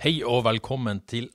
Hei 0.00 0.22
og 0.24 0.46
velkommen 0.46 1.02
til 1.04 1.26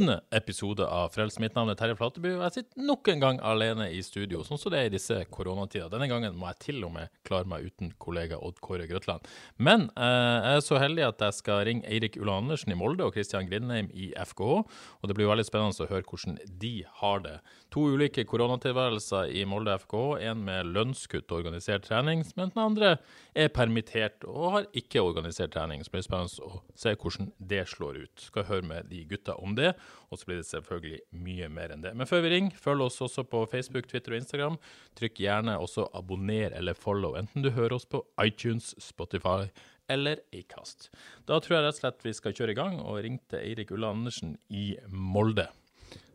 åttende 0.00 0.20
episode 0.30 0.86
av 0.86 1.10
Frels. 1.12 1.36
Mitt 1.38 1.52
navn 1.54 1.68
er 1.68 1.76
Terje 1.76 1.96
Flateby, 1.98 2.30
og 2.38 2.44
jeg 2.46 2.54
sitter 2.54 2.84
nok 2.88 3.08
en 3.12 3.20
gang 3.20 3.40
alene 3.44 3.90
i 3.92 3.98
studio, 4.00 4.40
sånn 4.46 4.56
som 4.56 4.72
det 4.72 4.78
er 4.80 4.88
i 4.88 4.92
disse 4.94 5.18
koronatider. 5.28 5.90
Denne 5.92 6.08
gangen 6.08 6.38
må 6.40 6.48
jeg 6.48 6.60
til 6.64 6.86
og 6.86 6.94
med 6.94 7.10
klare 7.26 7.44
meg 7.50 7.66
uten 7.68 7.90
kollega 8.00 8.38
Odd 8.40 8.62
Kåre 8.64 8.86
Grøtland. 8.88 9.28
Men 9.60 9.90
eh, 10.00 10.38
jeg 10.46 10.56
er 10.56 10.64
så 10.64 10.80
heldig 10.80 11.04
at 11.04 11.24
jeg 11.26 11.36
skal 11.36 11.60
ringe 11.68 11.84
Eirik 11.84 12.16
Ulla 12.16 12.38
Andersen 12.40 12.72
i 12.72 12.78
Molde 12.80 13.04
og 13.04 13.12
Kristian 13.12 13.50
Grindheim 13.50 13.90
i 13.92 14.08
FKH, 14.16 14.62
og 15.02 15.10
det 15.10 15.18
blir 15.18 15.28
veldig 15.28 15.44
spennende 15.50 15.84
å 15.84 15.90
høre 15.92 16.08
hvordan 16.08 16.40
de 16.64 16.72
har 17.02 17.20
det. 17.26 17.36
To 17.76 17.84
ulike 17.92 18.24
koronatilværelser 18.30 19.34
i 19.36 19.44
Molde 19.44 19.76
FKH, 19.84 20.06
en 20.30 20.46
med 20.48 20.72
lønnskutt 20.72 21.28
og 21.28 21.42
organisert 21.42 21.84
trening, 21.90 22.24
mens 22.40 22.56
den 22.56 22.64
andre 22.64 22.96
er 23.36 23.52
permittert 23.52 24.24
og 24.24 24.56
har 24.56 24.72
ikke 24.72 25.04
organisert 25.04 25.52
trening. 25.52 25.84
Så 25.84 25.92
blir 25.92 26.00
det 26.00 26.08
spennende 26.08 26.48
å 26.48 26.64
se 26.72 26.96
hvordan 26.96 27.30
det 27.52 27.66
slår 27.68 28.00
ut. 28.06 28.28
Skal 28.30 28.48
høre 28.48 28.66
med 28.72 28.88
de 28.90 29.04
gutta 29.10 29.36
om 29.36 29.52
det, 29.58 29.74
og 30.10 30.18
så 30.18 30.28
blir 30.28 30.40
det 30.40 30.48
selvfølgelig 30.48 31.00
mye 31.24 31.48
mer 31.52 31.74
enn 31.74 31.84
det. 31.84 31.92
Men 31.96 32.08
før 32.10 32.24
vi 32.24 32.32
ringer, 32.34 32.56
følg 32.58 32.86
oss 32.86 33.00
også 33.04 33.24
på 33.30 33.44
Facebook, 33.50 33.88
Twitter 33.90 34.16
og 34.16 34.20
Instagram. 34.22 34.58
Trykk 34.98 35.20
gjerne 35.22 35.58
også 35.60 35.88
abonner 35.96 36.56
eller 36.58 36.78
follow, 36.78 37.16
enten 37.20 37.44
du 37.46 37.50
hører 37.54 37.76
oss 37.78 37.86
på 37.88 38.02
iTunes, 38.24 38.74
Spotify 38.82 39.48
eller 39.90 40.20
Acast. 40.36 40.90
Da 41.26 41.40
tror 41.42 41.56
jeg 41.58 41.66
rett 41.66 41.78
og 41.78 41.82
slett 41.82 42.04
vi 42.06 42.14
skal 42.14 42.34
kjøre 42.36 42.54
i 42.54 42.58
gang 42.58 42.78
og 42.82 43.00
ringe 43.02 43.22
til 43.30 43.42
Eirik 43.42 43.72
Ulla 43.74 43.90
Andersen 43.94 44.36
i 44.50 44.76
Molde. 44.90 45.48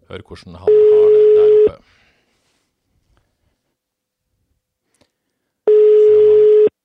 Hør 0.10 0.22
hvordan 0.24 0.56
han 0.62 0.70
har 0.70 1.16
det 1.16 1.28
der 1.36 1.56
oppe. 1.58 1.78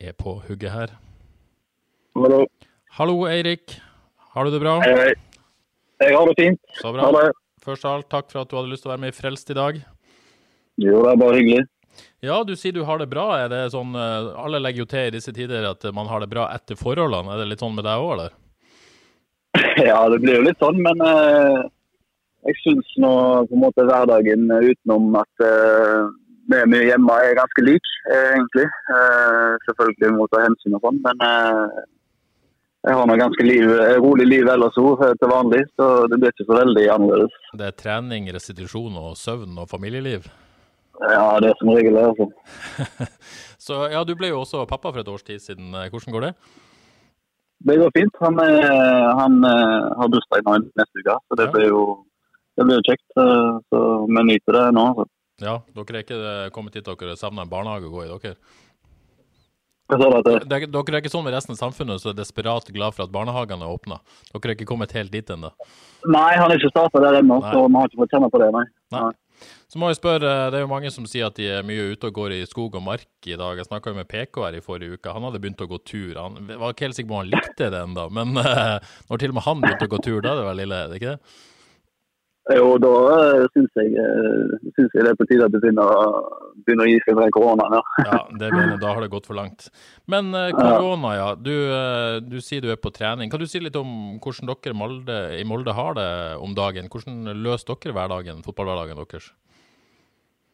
Er 0.01 0.17
på 0.17 0.39
hugget 0.49 0.73
her. 0.73 0.97
Hallo. 2.17 2.47
Hallo, 2.97 3.17
Eirik. 3.29 3.77
Har 4.33 4.45
du 4.45 4.51
det 4.55 4.61
bra? 4.63 4.79
Hei, 4.83 4.95
Hei. 4.97 5.13
Jeg 6.01 6.17
har 6.17 6.31
det 6.31 6.37
fint. 6.39 6.61
Så 6.81 6.93
bra. 6.95 7.11
Først 7.61 7.85
av 7.85 7.99
alt, 7.99 8.09
takk 8.09 8.31
for 8.33 8.43
at 8.43 8.51
du 8.51 8.57
hadde 8.57 8.73
lyst 8.73 8.87
til 8.87 8.91
å 8.91 8.95
være 8.95 9.03
med 9.05 9.13
i 9.13 9.17
Frelst 9.19 9.51
i 9.53 9.57
dag. 9.57 9.81
Jo, 10.81 11.03
det 11.05 11.11
er 11.13 11.21
bare 11.21 11.37
hyggelig. 11.37 11.65
Ja, 12.25 12.39
du 12.45 12.55
sier 12.57 12.73
du 12.73 12.85
har 12.89 13.01
det 13.01 13.11
bra. 13.11 13.27
Er 13.41 13.51
det 13.53 13.61
sånn, 13.75 13.93
eh, 13.97 14.31
Alle 14.41 14.61
legger 14.63 14.85
jo 14.85 14.89
til 14.93 15.09
i 15.09 15.17
disse 15.17 15.35
tider 15.37 15.67
at 15.69 15.85
man 15.97 16.09
har 16.09 16.23
det 16.23 16.31
bra 16.33 16.47
etter 16.55 16.79
forholdene. 16.81 17.35
Er 17.35 17.43
det 17.43 17.51
litt 17.51 17.65
sånn 17.65 17.77
med 17.77 17.85
deg 17.85 18.01
òg, 18.01 18.15
eller? 18.17 18.39
Ja, 19.91 20.01
det 20.09 20.21
blir 20.23 20.39
jo 20.39 20.47
litt 20.47 20.61
sånn, 20.63 20.81
men 20.81 21.05
eh, 21.05 21.61
jeg 22.49 22.59
syns 22.63 22.97
nå 23.03 23.13
på 23.51 23.57
en 23.57 23.65
måte 23.65 23.85
hverdagen 23.85 24.49
utenom 24.49 25.17
at 25.21 25.45
eh, 25.45 26.09
vi 26.51 26.59
er 26.59 26.69
mye 26.71 26.87
hjemme, 26.89 27.17
er 27.23 27.39
ganske 27.39 27.65
lik, 27.67 27.91
eh, 28.11 28.29
egentlig. 28.35 28.69
Eh, 28.95 29.51
selvfølgelig 29.69 30.13
må 30.17 30.27
vi 30.27 30.35
ta 30.35 30.45
hensyn 30.47 30.77
og 30.79 30.87
sånn, 30.87 31.01
men 31.05 31.27
eh, 31.27 31.83
jeg 32.87 32.97
har 32.97 33.07
nå 33.11 33.17
ganske 33.21 33.45
liv, 33.45 33.67
eh, 33.81 33.97
rolig 34.01 34.27
liv 34.29 34.49
ellers 34.49 34.77
òg 34.81 35.03
til 35.21 35.29
vanlig, 35.31 35.65
så 35.77 36.07
det 36.09 36.19
blir 36.21 36.33
ikke 36.33 36.47
så 36.49 36.57
veldig 36.63 36.87
annerledes. 36.95 37.35
Det 37.61 37.67
er 37.69 37.77
trening, 37.77 38.31
restitusjon 38.33 38.97
og 38.97 39.17
søvn 39.21 39.59
og 39.61 39.69
familieliv. 39.69 40.31
Ja, 41.01 41.39
det 41.41 41.51
er 41.51 41.57
som 41.61 41.71
regel 41.73 41.95
det. 41.97 42.03
altså. 42.11 42.27
Så 43.61 43.77
ja, 43.93 44.03
du 44.05 44.15
ble 44.17 44.29
jo 44.33 44.41
også 44.43 44.67
pappa 44.69 44.91
for 44.93 45.01
et 45.01 45.09
års 45.09 45.23
tid 45.25 45.41
siden. 45.41 45.71
Eh, 45.77 45.89
Hvordan 45.93 46.13
går 46.13 46.25
det? 46.27 46.33
Det 47.69 47.77
går 47.81 47.91
fint. 47.97 48.15
Han, 48.25 48.39
er, 48.41 48.65
han 49.21 49.39
er, 49.45 49.89
har 50.01 50.09
bursdag 50.13 50.45
nå 50.47 50.59
neste 50.77 51.01
uke, 51.03 51.17
så 51.29 51.37
det 51.41 51.47
Ja. 51.49 51.53
blir 51.57 51.69
jo 51.69 51.83
det 52.57 52.67
blir 52.69 52.83
kjekt. 52.85 53.07
eh, 53.17 53.59
Så 53.73 53.81
vi 54.09 54.25
nyter 54.29 54.53
det 54.59 54.65
nå. 54.77 54.87
Så. 54.97 55.07
Ja, 55.41 55.59
dere 55.77 55.97
er 56.01 56.05
ikke 56.05 56.21
eh, 56.21 56.51
kommet 56.53 56.73
dit 56.77 56.85
dere 56.85 57.17
savner 57.17 57.43
en 57.47 57.53
barnehage 57.53 57.89
å 57.89 57.93
gå 57.95 58.05
i, 58.05 58.09
dere? 58.13 58.37
Er- 59.97 60.45
Dere 60.49 60.97
er 60.97 61.01
ikke 61.01 61.13
sånn 61.13 61.25
med 61.27 61.35
resten 61.35 61.57
av 61.57 61.61
samfunnet 61.61 62.01
som 62.03 62.13
er 62.13 62.19
desperat 62.21 62.69
glad 62.75 62.95
for 62.95 63.05
at 63.07 63.13
barnehagene 63.15 63.67
er 63.67 63.73
åpna? 63.75 63.99
Dere 64.33 64.53
er 64.53 64.57
ikke 64.57 64.69
kommet 64.71 64.93
helt 64.97 65.11
dit 65.13 65.27
ennå? 65.27 65.51
Nei, 66.07 66.31
han 66.37 66.51
er 66.51 66.61
ikke 66.61 66.71
starta 66.73 67.03
der 67.03 67.21
ennå, 67.21 67.41
så 67.45 67.67
vi 67.67 67.77
har 67.81 67.91
ikke 67.91 68.03
fått 68.05 68.15
kjenne 68.15 68.31
på 68.33 68.41
det, 68.43 68.53
nei. 68.57 68.65
Nei. 68.97 69.11
Så 69.71 69.79
må 69.79 69.89
jeg 69.89 69.97
spørre, 70.01 70.51
Det 70.51 70.59
er 70.59 70.65
jo 70.65 70.71
mange 70.71 70.91
som 70.93 71.07
sier 71.09 71.27
at 71.31 71.37
de 71.39 71.47
er 71.49 71.63
mye 71.65 71.93
ute 71.95 72.09
og 72.11 72.17
går 72.17 72.35
i 72.37 72.41
skog 72.49 72.75
og 72.77 72.83
mark 72.85 73.07
i 73.27 73.37
dag. 73.39 73.57
Jeg 73.57 73.69
snakka 73.69 73.95
med 73.97 74.09
PK 74.11 74.43
her 74.45 74.59
i 74.59 74.61
forrige 74.65 74.99
uke. 74.99 75.13
Han 75.15 75.23
hadde 75.23 75.41
begynt 75.41 75.63
å 75.63 75.69
gå 75.71 75.79
tur. 75.87 76.15
Han 76.19 76.37
var 76.59 76.75
ikke 76.75 76.89
helt 76.89 76.99
sikker 76.99 77.09
på 77.09 77.17
om 77.17 77.23
han 77.23 77.31
likte 77.33 77.71
det 77.73 77.81
ennå, 77.85 78.09
men 78.13 78.37
eh, 78.43 78.79
når 79.09 79.23
til 79.23 79.33
og 79.33 79.39
med 79.39 79.47
han 79.47 79.63
begynte 79.63 79.89
å 79.89 79.95
gå 79.95 80.03
tur, 80.05 80.21
da 80.27 80.35
det 80.37 80.45
vel 80.49 80.65
ille, 80.67 80.81
er 80.85 80.91
det 80.93 81.01
ikke 81.01 81.15
det? 81.15 81.37
Jo, 82.51 82.71
da 82.83 82.89
uh, 82.89 83.43
syns 83.53 83.77
jeg, 83.79 83.93
uh, 83.95 84.55
syns 84.75 84.95
jeg 84.97 85.05
det 85.05 85.11
er 85.13 85.19
på 85.19 85.27
tide 85.29 85.45
at 85.47 85.53
det 85.53 85.61
begynner, 85.63 85.91
begynner 86.65 86.89
å 86.89 86.91
gi 86.91 87.01
seg 87.05 87.19
med 87.19 87.35
koronaen, 87.37 87.77
ja. 87.77 87.83
Ja, 88.11 88.21
det 88.41 88.49
mener 88.55 88.81
da 88.81 88.95
har 88.95 89.05
det 89.05 89.11
gått 89.13 89.29
for 89.29 89.39
langt. 89.39 89.69
Men 90.11 90.33
eh, 90.35 90.51
korona, 90.57 91.13
ja. 91.17 91.29
Du, 91.37 91.53
eh, 91.53 92.17
du 92.25 92.39
sier 92.45 92.65
du 92.65 92.71
er 92.73 92.81
på 92.81 92.93
trening. 92.95 93.31
Kan 93.31 93.43
du 93.43 93.47
si 93.51 93.61
litt 93.63 93.77
om 93.79 94.19
hvordan 94.23 94.51
dere 94.51 94.77
Molde, 94.77 95.21
i 95.39 95.45
Molde 95.47 95.75
har 95.77 95.95
det 95.99 96.09
om 96.43 96.57
dagen? 96.57 96.91
Hvordan 96.91 97.43
løser 97.45 97.77
dere 97.77 97.97
hverdagen, 97.97 98.43
fotballhverdagen 98.47 99.01
deres? 99.01 99.31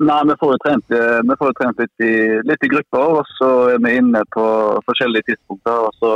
Nei, 0.05 0.19
vi 0.29 0.37
får 0.41 0.53
jo 0.53 0.59
trent, 0.61 0.91
eh, 0.93 1.21
vi 1.25 1.39
får 1.41 1.53
jo 1.53 1.57
trent 1.57 1.79
litt, 1.81 1.95
i, 2.05 2.15
litt 2.45 2.67
i 2.67 2.73
grupper, 2.73 3.21
og 3.21 3.31
så 3.39 3.53
er 3.73 3.81
vi 3.85 3.95
inne 3.97 4.21
på 4.35 4.45
forskjellige 4.89 5.31
tidspunkter. 5.31 5.87
og 5.89 5.97
så, 6.03 6.13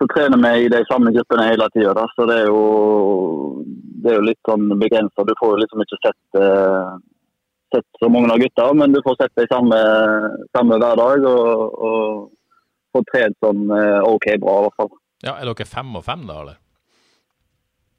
så 0.00 0.06
trener 0.14 0.40
vi 0.40 0.64
i 0.64 0.68
de 0.72 0.78
samme 0.88 1.12
gruppene 1.12 1.44
hele 1.50 1.66
tida, 1.74 2.06
så 2.16 2.24
det 2.30 2.38
er, 2.40 2.46
jo, 2.48 2.60
det 4.00 4.14
er 4.14 4.16
jo 4.16 4.26
litt 4.30 4.40
sånn 4.48 4.70
begrensa. 4.80 5.26
Du 5.28 5.34
får 5.36 5.50
jo 5.52 5.58
liksom 5.60 5.82
ikke 5.84 5.98
sett, 6.06 6.38
eh, 6.40 6.94
sett 7.76 8.00
så 8.00 8.08
mange 8.08 8.32
av 8.32 8.40
gutta, 8.40 8.70
men 8.80 8.96
du 8.96 9.02
får 9.04 9.18
sett 9.20 9.36
de 9.36 9.44
samme, 9.52 9.80
samme 10.56 10.78
hver 10.80 10.96
dag. 11.02 11.26
Og, 11.28 11.76
og 11.90 12.96
får 12.96 13.04
trent 13.12 13.36
sånn 13.44 13.68
eh, 13.76 14.00
OK 14.08 14.30
bra, 14.42 14.56
i 14.56 14.64
hvert 14.66 14.78
fall. 14.80 14.90
Ja, 15.20 15.36
Er 15.36 15.50
dere 15.52 15.68
fem 15.68 15.92
og 16.00 16.02
fem, 16.08 16.24
da, 16.26 16.40
eller? 16.46 16.56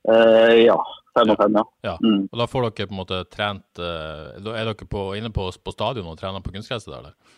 Eh, 0.09 0.55
ja. 0.65 0.79
Fem 1.13 1.29
og 1.33 1.37
fem, 1.37 1.55
ja. 1.59 1.63
Ja. 1.85 1.93
Mm. 2.01 2.25
Og 2.31 2.39
da 2.39 2.47
får 2.49 2.65
dere 2.69 2.87
på 2.89 2.95
en 2.95 3.01
måte 3.03 3.21
trent 3.29 3.81
eh, 3.83 4.31
er 4.41 4.65
dere 4.71 4.87
på, 4.89 5.05
inne 5.19 5.29
på, 5.35 5.49
på 5.53 5.73
stadion 5.75 6.07
og 6.09 6.17
trener 6.19 6.41
på 6.43 6.53
kunstgresset, 6.55 6.89
da, 6.93 7.01
eller? 7.03 7.37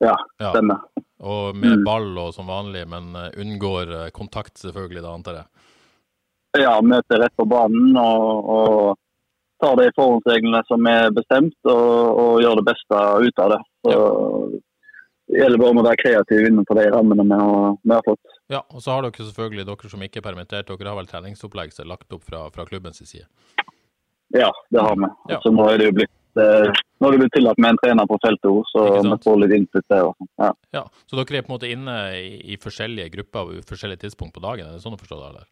Ja, 0.00 0.14
Ja. 0.40 0.52
stemmer. 0.54 0.80
Og 1.20 1.56
med 1.56 1.78
Mm. 1.80 1.84
ball 1.84 2.18
og 2.18 2.34
som 2.34 2.46
vanlig, 2.46 2.84
men 2.88 3.14
eh, 3.16 3.32
unngår 3.42 3.90
eh, 4.04 4.10
kontakt, 4.14 4.54
selvfølgelig, 4.58 5.02
da, 5.02 5.14
antar 5.14 5.34
jeg. 5.40 5.46
ja, 6.62 6.80
møter 6.82 7.20
rett 7.22 7.34
på 7.36 7.44
banen 7.46 7.96
og, 7.96 8.48
og 8.48 8.98
tar 9.60 9.76
de 9.76 9.90
forhåndsreglene 9.96 10.62
som 10.68 10.86
er 10.86 11.10
bestemt, 11.10 11.56
og, 11.66 12.18
og 12.22 12.40
gjør 12.42 12.60
det 12.60 12.66
beste 12.70 13.02
ut 13.26 13.38
av 13.44 13.50
det. 13.56 13.60
Så 13.84 13.98
Det 15.28 15.42
gjelder 15.42 15.60
bare 15.60 15.70
om 15.74 15.80
å 15.82 15.84
være 15.84 16.00
kreativ 16.00 16.46
innenfor 16.48 16.78
de 16.78 16.86
rammene 16.94 17.24
vi 17.28 17.36
har, 17.36 17.74
vi 17.82 17.92
har 17.92 18.04
fått. 18.06 18.36
Ja, 18.48 18.62
og 18.72 18.80
så 18.80 18.94
har 18.94 19.02
dere 19.04 19.26
selvfølgelig, 19.26 19.66
dere 19.68 19.90
som 19.92 20.02
ikke 20.06 20.22
er 20.22 20.24
permittert, 20.30 20.70
dere 20.70 20.88
har 20.88 20.96
vel 20.96 21.10
treningsopplegg 21.10 21.74
som 21.74 21.84
er 21.84 21.90
lagt 21.90 22.14
opp 22.16 22.24
fra, 22.24 22.46
fra 22.54 22.64
klubbens 22.64 23.02
side? 23.04 23.26
Ja, 24.32 24.48
det 24.72 24.80
har 24.80 24.96
vi. 24.96 25.10
Ja. 25.34 25.40
Så 25.44 25.52
nå 25.52 25.66
er 25.68 25.76
det 25.82 25.90
jo 25.90 25.98
blitt 25.98 26.14
eh, 26.42 26.80
nå 26.98 27.08
er 27.08 27.14
det 27.14 27.20
blitt 27.22 27.34
tillatt 27.36 27.60
med 27.62 27.74
en 27.74 27.80
trener 27.82 28.08
på 28.10 28.18
feltet 28.24 28.48
òg, 28.50 28.62
så 28.70 28.86
vi 28.96 29.18
får 29.24 29.38
litt 29.42 29.54
input 29.58 29.86
der. 29.92 30.08
Ja. 30.40 30.50
Ja, 30.74 30.84
Så 31.06 31.18
dere 31.18 31.40
er 31.40 31.46
på 31.46 31.52
en 31.52 31.56
måte 31.56 31.70
inne 31.70 31.98
i, 32.18 32.32
i 32.54 32.58
forskjellige 32.60 33.12
grupper 33.16 33.52
på 33.52 33.68
forskjellige 33.72 34.06
tidspunkt 34.06 34.34
på 34.36 34.44
dagen, 34.44 34.66
er 34.66 34.78
det 34.78 34.84
sånn 34.84 34.98
å 34.98 35.00
forstå 35.00 35.20
det? 35.22 35.30
eller? 35.34 35.48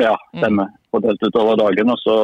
ja, 0.00 0.16
stemmer. 0.36 0.70
Fordelt 0.90 1.22
utover 1.22 1.58
dagen, 1.60 1.92
og 1.92 2.00
så 2.00 2.16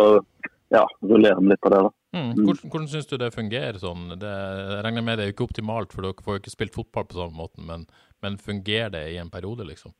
ja, 0.72 0.82
rullerer 1.04 1.40
vi 1.40 1.52
litt 1.52 1.62
på 1.62 1.72
det. 1.72 1.82
da. 1.86 1.92
Mm. 2.16 2.32
Hvordan, 2.38 2.70
hvordan 2.72 2.88
syns 2.90 3.10
du 3.10 3.16
det 3.20 3.30
fungerer 3.34 3.78
sånn? 3.80 4.08
Det, 4.20 4.32
jeg 4.32 4.82
regner 4.86 5.04
med 5.04 5.18
det 5.18 5.26
er 5.26 5.34
ikke 5.34 5.46
optimalt, 5.46 5.94
for 5.94 6.06
dere 6.06 6.24
får 6.24 6.38
jo 6.38 6.42
ikke 6.44 6.54
spilt 6.54 6.76
fotball 6.76 7.08
på 7.08 7.18
samme 7.18 7.36
måten, 7.38 7.66
men, 7.68 7.86
men 8.24 8.38
fungerer 8.40 8.94
det 8.94 9.04
i 9.12 9.20
en 9.22 9.32
periode, 9.32 9.66
liksom? 9.68 9.94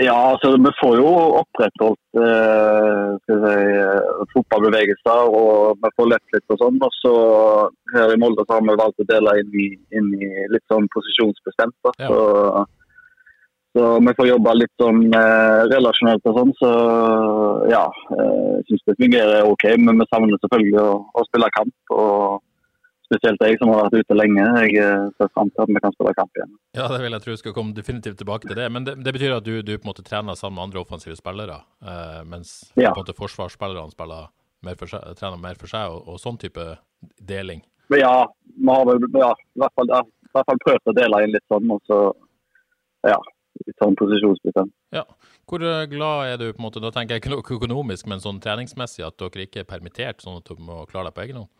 Ja, 0.00 0.16
altså 0.32 0.54
vi 0.56 0.70
får 0.78 0.94
jo 0.96 1.08
opprettholdt 1.36 2.20
eh, 2.24 3.08
eh, 3.34 4.22
fotballbevegelser 4.32 5.34
og 5.36 5.82
vi 5.82 5.90
får 5.98 6.08
lett 6.14 6.36
litt 6.36 6.54
og 6.54 6.62
sånn. 6.62 6.78
Og 6.80 6.94
så 6.96 7.12
her 7.92 8.14
i 8.14 8.20
Molde 8.20 8.46
så 8.46 8.56
har 8.56 8.64
vi 8.64 8.78
valgt 8.80 9.02
å 9.04 9.08
dele 9.10 9.34
inn 9.42 9.50
i, 9.52 9.66
inn 9.92 10.08
i 10.16 10.30
litt 10.54 10.64
sånn 10.72 10.88
posisjonsbestemt. 10.94 11.76
Da. 11.84 11.92
Ja. 12.00 12.08
Så, 12.08 12.64
Så 13.72 13.90
vi 14.04 14.12
får 14.16 14.26
jobbe 14.28 14.52
litt 14.56 14.72
sånn 14.80 15.04
eh, 15.16 15.60
relasjonelt 15.74 16.26
og 16.28 16.40
sånn, 16.40 16.50
så 16.60 16.72
ja. 17.72 17.84
Jeg 18.16 18.24
eh, 18.24 18.64
syns 18.70 18.88
det 18.88 18.96
fungerer 18.98 19.48
OK. 19.48 19.68
Men 19.76 20.00
vi 20.00 20.08
savner 20.08 20.40
selvfølgelig 20.40 20.80
å, 20.80 20.90
å, 21.12 21.26
spille 21.28 21.52
kamp. 21.58 21.76
og 21.96 22.40
Spesielt 23.12 23.42
jeg 23.44 23.58
som 23.60 23.68
har 23.68 23.82
vært 23.84 24.06
ute 24.06 24.16
lenge. 24.16 24.44
Jeg 24.64 24.76
eh, 24.80 25.08
ser 25.18 25.28
fram 25.34 25.50
til 25.52 25.64
at 25.64 25.72
vi 25.72 25.80
kan 25.84 25.92
spille 25.92 26.14
kamp 26.16 26.38
igjen. 26.38 26.54
Ja, 26.78 26.86
det 26.88 27.02
vil 27.02 27.12
jeg 27.12 27.24
tro 27.26 27.34
skal 27.36 27.54
komme 27.56 27.76
definitivt 27.76 28.16
tilbake 28.22 28.48
til 28.48 28.56
det. 28.56 28.68
Men 28.72 28.86
det, 28.88 28.94
det 29.04 29.12
betyr 29.12 29.36
at 29.36 29.44
du, 29.44 29.58
du, 29.60 29.74
på 29.76 29.84
en 29.84 29.90
måte 29.90 30.06
trener 30.06 30.38
sammen 30.38 30.56
med 30.56 30.70
andre 30.70 30.80
offensive 30.80 31.18
spillere, 31.18 31.58
eh, 31.84 32.22
mens 32.24 32.54
ja. 32.72 32.88
på 32.88 33.02
en 33.02 33.02
måte 33.02 33.16
forsvarsspillerne 33.18 33.92
spiller 33.92 34.30
mer 34.64 34.80
for 34.80 34.88
seg, 34.88 35.12
trener 35.18 35.42
mer 35.42 35.60
for 35.60 35.68
seg, 35.68 35.92
og, 35.92 36.08
og 36.08 36.22
sånn 36.22 36.40
type 36.40 36.64
deling? 37.20 37.60
Ja, 37.92 38.16
vi 38.56 38.72
har 38.72 38.88
vel 38.88 39.04
ja, 39.20 39.32
i 39.36 39.60
hvert 39.60 39.76
fall, 39.76 39.92
i 39.92 40.32
hvert 40.32 40.48
fall 40.48 40.64
prøvd 40.64 40.92
å 40.94 40.96
dele 40.96 41.24
inn 41.26 41.34
litt 41.36 41.48
sånn. 41.52 41.68
og 41.74 41.84
så 41.90 42.00
ja, 43.04 43.18
sånn 43.82 43.96
posisjonsbestemt. 43.98 44.72
Ja. 44.94 45.04
Hvor 45.48 45.64
eh, 45.66 45.86
glad 45.90 46.30
er 46.30 46.38
du, 46.40 46.46
på 46.52 46.62
en 46.62 46.68
måte, 46.68 46.82
da 46.82 46.92
tenker 46.94 47.16
jeg 47.16 47.24
ikke 47.24 47.34
noe 47.34 47.44
økonomisk, 47.44 48.08
men 48.08 48.22
sånn 48.22 48.40
treningsmessig, 48.42 49.04
at 49.06 49.18
dere 49.20 49.46
ikke 49.46 49.64
er 49.64 49.68
permittert, 49.68 50.22
sånn 50.24 50.40
at 50.40 50.48
du 50.48 50.62
må 50.62 50.84
klare 50.90 51.10
deg 51.10 51.18
på 51.18 51.26
egen 51.26 51.42
hånd? 51.42 51.50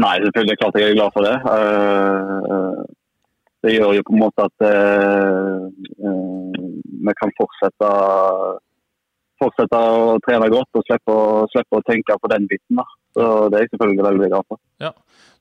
Nei, 0.00 0.16
selvfølgelig 0.24 0.58
klart 0.58 0.76
jeg 0.78 0.90
er 0.90 0.98
glad 0.98 1.10
for 1.14 1.22
det. 1.28 1.36
Uh, 1.54 2.80
det 3.62 3.74
gjør 3.74 3.96
jo 3.96 4.04
på 4.06 4.14
en 4.14 4.22
måte 4.24 4.46
at 4.48 4.58
uh, 4.72 5.60
vi 7.06 7.12
kan 7.20 7.34
fortsette 7.38 7.90
fortsette 9.42 9.78
å 9.78 10.18
trene 10.24 10.48
godt 10.52 10.78
og 10.78 10.86
slippe, 10.86 11.14
slippe 11.52 11.78
å 11.78 11.86
tenke 11.86 12.16
på 12.18 12.30
den 12.32 12.48
biten. 12.50 12.78
da. 12.80 12.86
Så 13.12 13.24
Det 13.50 13.58
er 13.58 13.64
jeg 13.66 13.72
selvfølgelig 13.74 14.04
veldig 14.06 14.28
glad 14.32 14.46
for. 14.48 14.58
Ja, 14.80 14.90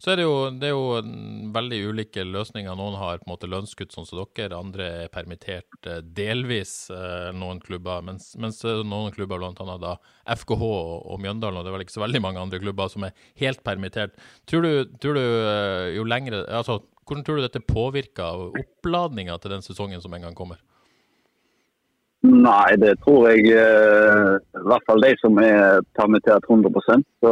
så 0.01 0.11
er 0.11 0.19
det, 0.19 0.25
jo, 0.25 0.33
det 0.59 0.67
er 0.67 0.73
jo 0.73 1.51
veldig 1.55 1.79
ulike 1.87 2.25
løsninger. 2.27 2.75
Noen 2.75 2.97
har 2.99 3.21
på 3.21 3.29
en 3.29 3.31
måte 3.31 3.49
lønnskutt 3.51 3.95
sånn 3.95 4.07
som 4.09 4.19
dere, 4.19 4.57
andre 4.57 4.87
er 5.05 5.11
permittert 5.13 5.87
eh, 5.87 6.01
delvis, 6.03 6.73
eh, 6.91 7.29
noen 7.37 7.61
klubber. 7.63 8.03
Mens, 8.03 8.33
mens 8.41 8.59
noen 8.65 9.13
klubber, 9.15 9.39
bl.a. 9.39 9.77
da 9.79 9.95
FKH 10.35 10.65
og, 10.67 11.05
og 11.13 11.21
Mjøndalen, 11.23 11.61
og 11.61 11.63
det 11.63 11.71
er 11.71 11.77
vel 11.77 11.85
ikke 11.85 11.95
så 11.95 12.03
veldig 12.03 12.23
mange 12.25 12.43
andre 12.43 12.59
klubber 12.63 12.91
som 12.91 13.07
er 13.07 13.15
helt 13.39 13.63
permittert. 13.63 14.19
Tror 14.51 14.67
du, 14.67 14.73
tror 14.99 15.15
du 15.15 15.23
eh, 15.23 15.93
jo 15.95 16.07
lengre, 16.07 16.43
altså, 16.49 16.81
Hvordan 17.01 17.25
tror 17.27 17.39
du 17.39 17.43
dette 17.43 17.59
påvirker 17.65 18.43
oppladninga 18.55 19.33
til 19.41 19.51
den 19.51 19.63
sesongen 19.65 19.99
som 19.99 20.13
en 20.15 20.21
gang 20.23 20.35
kommer? 20.37 20.61
Nei, 22.21 22.75
det 22.77 22.99
tror 23.01 23.31
jeg 23.31 23.49
eh, 23.57 24.33
i 24.37 24.65
hvert 24.69 24.83
fall 24.85 25.01
de 25.01 25.15
som 25.17 25.39
er 25.41 25.81
permittert 25.97 26.45
100% 26.45 27.07
så 27.23 27.31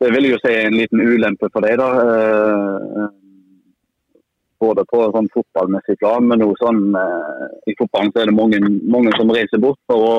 Det 0.00 0.08
vil 0.14 0.30
jo 0.30 0.38
si 0.40 0.52
en 0.56 0.78
liten 0.78 1.02
ulempe 1.04 1.50
for 1.52 1.60
dem. 1.62 1.76
da. 1.78 3.10
både 4.62 4.84
på 4.86 4.98
sånn 5.10 5.28
fotballmessig 5.34 5.96
plan, 5.98 6.22
men 6.26 6.42
også 6.46 6.68
sånn, 6.68 6.94
eh, 6.94 7.46
i 7.70 7.74
fotballen 7.78 8.12
så 8.14 8.22
er 8.22 8.30
det 8.30 8.34
mange, 8.36 8.60
mange 8.94 9.10
som 9.18 9.30
reiser 9.34 9.58
bort 9.58 9.78
for 9.90 10.04
å, 10.06 10.16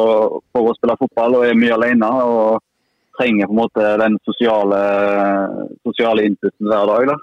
for 0.52 0.68
å, 0.68 0.74
spille 0.76 0.98
fotball 1.00 1.38
og 1.38 1.46
er 1.48 1.56
mye 1.56 1.74
alene. 1.78 2.10
og 2.12 2.60
trenger 3.14 3.46
på 3.46 3.54
en 3.54 3.60
måte 3.60 3.90
den 4.02 4.16
sosiale, 4.26 4.78
sosiale 5.86 6.24
innflytelsen 6.26 6.70
hver 6.72 6.88
dag. 6.90 7.12
Da. 7.12 7.18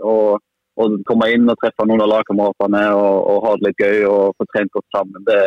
og 0.00 0.40
å 0.78 0.86
komme 1.08 1.30
inn 1.34 1.50
og 1.50 1.58
treffe 1.60 1.86
noen 1.86 2.04
av 2.04 2.12
lagkameratene 2.12 2.84
og, 2.94 3.16
og, 3.32 3.40
ha 3.44 3.56
det 3.56 3.68
litt 3.68 3.82
gøy 3.82 4.06
og 4.08 4.38
få 4.38 4.46
trent 4.52 4.72
godt 4.76 4.94
sammen. 4.94 5.26
Det, 5.26 5.40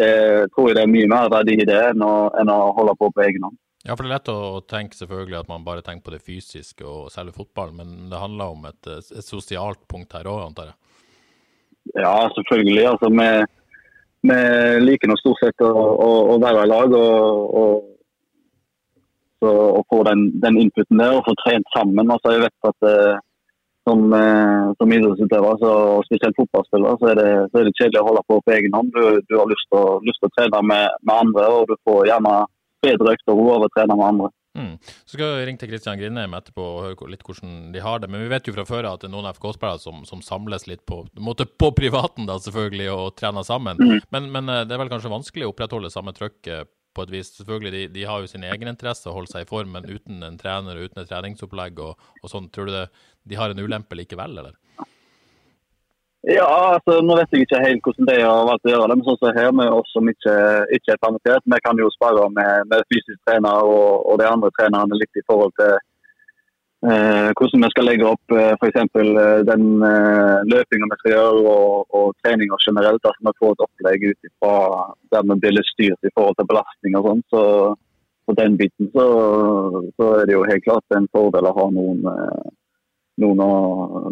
det 0.00 0.12
tror 0.54 0.70
jeg 0.70 0.78
det 0.78 0.86
er 0.86 0.94
mye 0.94 1.10
mer 1.10 1.32
verdi 1.32 1.58
i 1.58 1.68
det 1.68 1.80
enn 1.90 2.06
å, 2.06 2.14
enn 2.38 2.52
å 2.52 2.60
holde 2.78 2.96
på 3.00 3.10
på 3.12 3.26
egen 3.26 3.48
hånd. 3.48 3.58
Ja, 3.82 3.96
for 3.96 4.06
Det 4.06 4.12
er 4.12 4.14
lett 4.14 4.30
å 4.30 4.60
tenke 4.70 4.94
selvfølgelig 4.94 5.40
at 5.40 5.48
man 5.50 5.64
bare 5.66 5.82
tenker 5.82 6.06
på 6.06 6.14
det 6.14 6.22
fysiske 6.22 6.86
og 6.86 7.10
selve 7.10 7.34
fotballen, 7.34 7.80
men 7.80 8.12
det 8.12 8.20
handler 8.20 8.54
om 8.54 8.68
et, 8.70 8.90
et 9.02 9.26
sosialt 9.26 9.82
punkt 9.90 10.14
her 10.14 10.28
òg, 10.30 10.44
antar 10.46 10.70
jeg? 10.70 10.78
Ja, 11.98 12.14
selvfølgelig. 12.36 12.84
Altså, 12.92 13.10
vi, 13.10 13.26
vi 14.30 14.36
liker 14.86 15.10
nå 15.10 15.16
stort 15.18 15.42
sett 15.42 15.64
å, 15.66 15.72
å, 15.74 16.10
å, 16.30 16.38
være 16.42 16.62
i 16.62 16.70
lag 16.70 16.94
og, 16.94 17.58
og, 17.62 19.50
og 19.50 19.82
få 19.90 20.04
den, 20.06 20.28
den, 20.44 20.60
inputen 20.62 21.02
der 21.02 21.18
og 21.18 21.26
få 21.26 21.34
trent 21.42 21.66
sammen. 21.74 22.14
Altså, 22.14 22.36
jeg 22.36 22.44
vet 22.46 22.70
at 22.70 22.88
eh, 22.92 23.20
som, 23.88 24.12
eh, 24.14 24.66
som 24.78 24.92
idrettsutøver 24.94 25.64
og 25.68 26.04
spesielt 26.06 26.38
fotballspiller, 26.38 26.98
så 27.00 27.08
er, 27.12 27.18
det, 27.18 27.30
så 27.50 27.60
er, 27.60 27.66
det, 27.68 27.78
kjedelig 27.78 28.02
å 28.02 28.08
holde 28.10 28.26
på 28.28 28.38
på 28.44 28.54
egen 28.56 28.76
hånd. 28.76 28.92
Du, 28.94 29.18
du 29.28 29.38
har 29.38 29.48
lyst 29.50 29.66
til, 29.72 29.88
lyst 30.06 30.22
til, 30.22 30.30
å 30.30 30.36
trene 30.36 30.62
med, 30.70 31.00
med, 31.02 31.16
andre, 31.16 31.48
og 31.56 31.66
du 31.70 31.74
får 31.88 32.06
gjerne 32.12 32.36
bedre 32.86 33.16
økter 33.16 33.42
av 33.56 33.66
å 33.66 33.72
trene 33.74 33.98
med 33.98 34.08
andre. 34.10 34.30
Mm. 34.52 34.74
Så 35.08 35.16
skal 35.16 35.30
vi 35.38 35.46
ringe 35.48 35.62
til 35.62 35.70
Kristian 35.70 35.96
Grindheim 35.96 36.34
etterpå 36.36 36.64
og 36.74 36.82
høre 36.84 37.08
litt 37.08 37.22
hvordan 37.24 37.72
de 37.72 37.80
har 37.82 38.02
det. 38.02 38.10
Men 38.12 38.20
vi 38.20 38.28
vet 38.34 38.46
jo 38.50 38.54
fra 38.54 38.66
før 38.68 38.90
at 38.90 39.00
det 39.00 39.08
er 39.08 39.14
noen 39.14 39.30
FK-spillere 39.32 39.80
som, 39.80 40.02
som, 40.08 40.20
samles 40.22 40.68
litt 40.68 40.84
på, 40.86 41.00
på 41.08 41.72
privaten 41.78 42.28
da 42.28 42.36
selvfølgelig 42.42 42.90
og 42.92 43.16
trener 43.16 43.48
sammen. 43.48 43.80
Mm. 43.80 44.04
Men, 44.12 44.30
men, 44.34 44.52
eh, 44.52 44.66
det 44.68 44.76
er 44.76 44.84
vel 44.84 44.92
kanskje 44.92 45.14
vanskelig 45.14 45.48
å 45.48 45.54
opprettholde 45.54 45.90
samme 45.94 46.14
trøkk 46.16 46.52
på 46.92 47.06
et 47.06 47.12
vis. 47.12 47.32
Selvfølgelig, 47.36 47.72
de, 47.72 47.82
de 47.94 48.04
har 48.08 48.20
jo 48.20 48.30
sin 48.30 48.44
egen 48.46 48.70
interesse 48.70 49.08
å 49.08 49.14
holde 49.16 49.32
seg 49.32 49.46
i 49.46 49.48
form, 49.48 49.72
men 49.76 49.88
uten 49.88 50.22
en 50.26 50.38
trener 50.40 50.78
og 50.78 50.90
uten 50.90 51.02
et 51.02 51.10
treningsopplegg 51.10 51.80
og, 51.82 52.10
og 52.22 52.32
sånn, 52.32 52.50
tror 52.52 52.68
du 52.68 52.74
det 52.76 52.86
de 53.28 53.38
har 53.38 53.52
en 53.52 53.62
ulempe 53.62 53.96
likevel, 53.98 54.38
eller? 54.38 54.58
Ja, 56.22 56.46
altså 56.46 57.00
nå 57.02 57.16
vet 57.18 57.32
jeg 57.34 57.48
ikke 57.48 57.58
helt 57.64 57.82
hvordan 57.82 58.06
de 58.06 58.18
har 58.22 58.44
valgt 58.46 58.68
å 58.68 58.70
gjøre 58.70 58.90
det. 58.90 58.96
Men 58.98 59.06
sånn 59.08 59.16
som 59.18 59.38
her 59.38 59.54
med 59.58 59.72
oss 59.74 59.88
som 59.90 60.10
ikke, 60.10 60.34
ikke 60.76 60.94
er 60.94 61.00
permittert, 61.02 61.48
vi 61.50 61.58
kan 61.64 61.80
jo 61.82 61.88
spare 61.90 62.28
med, 62.36 62.68
med 62.70 62.84
fysisk 62.92 63.18
trener 63.26 63.66
og, 63.66 64.04
og, 64.06 64.20
de 64.22 64.28
andre 64.30 64.52
trenerne 64.58 65.00
litt 65.00 65.18
i 65.18 65.24
forhold 65.26 65.50
til 65.58 65.72
eh, 66.86 67.28
hvordan 67.34 67.66
vi 67.66 67.72
skal 67.74 67.88
legge 67.90 68.06
opp 68.12 68.36
eh, 68.38 68.52
f.eks. 68.54 68.78
Eh, 69.02 69.42
den 69.50 69.66
eh, 69.88 70.38
løpinga 70.54 70.92
vi 70.92 71.00
skal 71.00 71.16
gjøre 71.16 71.42
og, 71.56 71.98
og 71.98 72.14
treninga 72.22 72.60
generelt. 72.68 73.02
Altså 73.02 73.26
vi 73.26 73.36
får 73.42 73.56
et 73.56 73.66
opplegg 73.66 74.08
ut 74.12 74.30
ifra 74.30 74.56
der 75.10 75.26
vi 75.32 75.40
blir 75.42 75.70
styrt 75.72 76.06
i 76.06 76.14
forhold 76.14 76.38
til 76.38 76.50
belastning 76.54 77.00
og 77.00 77.10
sånn. 77.10 77.26
Så 77.34 77.42
på 78.30 78.38
den 78.38 78.56
biten 78.62 78.94
så, 78.94 79.10
så, 79.98 80.14
er 80.20 80.30
det 80.30 80.38
jo 80.38 80.46
helt 80.46 80.70
klart 80.70 80.94
en 80.94 81.10
fordel 81.10 81.50
å 81.50 81.56
ha 81.58 81.70
noen 81.74 82.06
eh, 82.14 82.50
noen 83.20 83.42
å, 83.44 83.50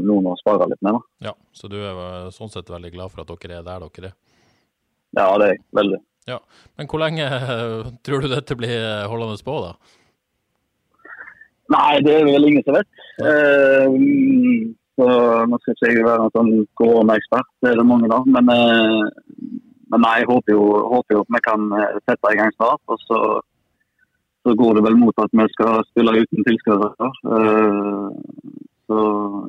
noen 0.02 0.28
å 0.32 0.36
spare 0.40 0.68
litt 0.70 0.82
med. 0.84 0.96
Da. 0.98 1.30
Ja, 1.30 1.34
Så 1.56 1.70
du 1.72 1.78
er 1.80 2.28
sånn 2.34 2.52
sett 2.52 2.70
veldig 2.70 2.92
glad 2.94 3.12
for 3.12 3.22
at 3.22 3.32
dere 3.32 3.60
er 3.60 3.66
der 3.66 3.86
dere 3.86 4.12
er? 4.12 4.16
Ja, 5.16 5.26
det 5.40 5.46
er 5.46 5.54
jeg. 5.54 5.62
Veldig. 5.80 6.00
Ja, 6.28 6.38
Men 6.78 6.90
hvor 6.90 7.00
lenge 7.02 7.26
tror 8.06 8.22
du 8.22 8.28
dette 8.30 8.56
blir 8.58 9.08
holdende 9.10 9.40
på, 9.44 9.56
da? 9.64 9.72
Nei, 11.70 12.00
det 12.02 12.16
er 12.18 12.26
vel 12.26 12.48
ingen 12.48 12.64
som 12.66 12.76
vet. 12.76 13.02
Eh, 13.22 13.98
så 14.98 15.10
Nå 15.48 15.58
skal 15.62 15.76
ikke 15.76 15.92
jeg 15.94 16.06
være 16.06 16.26
en 16.26 16.32
sånn 16.34 16.50
koronaekspert, 16.76 17.48
det 17.62 17.72
er 17.72 17.78
det 17.78 17.86
mange 17.86 18.10
da. 18.10 18.18
Men, 18.26 18.50
eh, 18.52 19.44
men 19.90 20.04
nei, 20.04 20.16
jeg 20.20 20.30
håper 20.32 20.54
jo, 20.56 20.64
håper 20.90 21.16
jo 21.16 21.22
at 21.22 21.36
vi 21.36 21.42
kan 21.46 21.70
eh, 21.78 22.00
sette 22.10 22.34
i 22.34 22.40
gang 22.40 22.52
snart. 22.56 22.82
og 22.90 23.00
så 23.06 23.20
så 24.40 24.54
går 24.56 24.78
det 24.78 24.82
vel 24.86 24.96
mot 24.96 25.18
at 25.20 25.32
vi 25.36 25.44
skal 25.52 25.82
spille 25.90 26.22
uten 26.22 26.46
tilskuere. 26.46 26.88
Så 28.90 29.00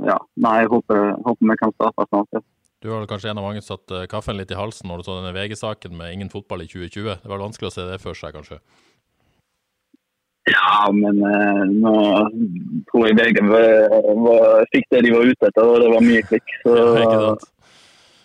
ja, 0.06 0.18
nei, 0.46 0.56
jeg 0.62 0.72
håper, 0.72 1.08
håper 1.26 1.50
vi 1.50 1.58
kan 1.60 1.74
starte 1.74 2.06
snart. 2.12 2.38
Ja. 2.38 2.44
Du 2.82 2.90
har 2.94 3.10
kanskje 3.10 3.30
en 3.32 3.42
av 3.42 3.46
mange 3.46 3.62
satt 3.62 3.94
kaffen 4.10 4.40
litt 4.40 4.54
i 4.54 4.58
halsen 4.58 4.90
når 4.90 5.02
du 5.02 5.08
så 5.10 5.20
denne 5.20 5.34
VG-saken 5.36 5.94
med 5.98 6.16
ingen 6.16 6.32
fotball 6.34 6.64
i 6.64 6.70
2020. 6.70 7.20
Det 7.22 7.30
var 7.30 7.44
vanskelig 7.44 7.70
å 7.70 7.76
se 7.76 7.86
det 7.90 8.00
for 8.02 8.18
seg, 8.18 8.34
kanskje? 8.38 8.58
Ja, 10.50 10.90
men 10.94 11.22
uh, 11.22 11.64
nå 11.70 11.96
tror 12.90 13.08
jeg 13.08 13.18
VG 13.20 13.44
var, 13.46 13.68
var, 14.26 14.64
fikk 14.74 14.88
det 14.94 15.04
de 15.06 15.14
var 15.14 15.30
ute 15.30 15.50
etter, 15.52 15.68
og 15.68 15.84
det 15.84 15.92
var 15.94 16.06
mye 16.06 16.24
klikk. 16.26 16.56
Så, 16.64 16.74
ja, 17.04 17.36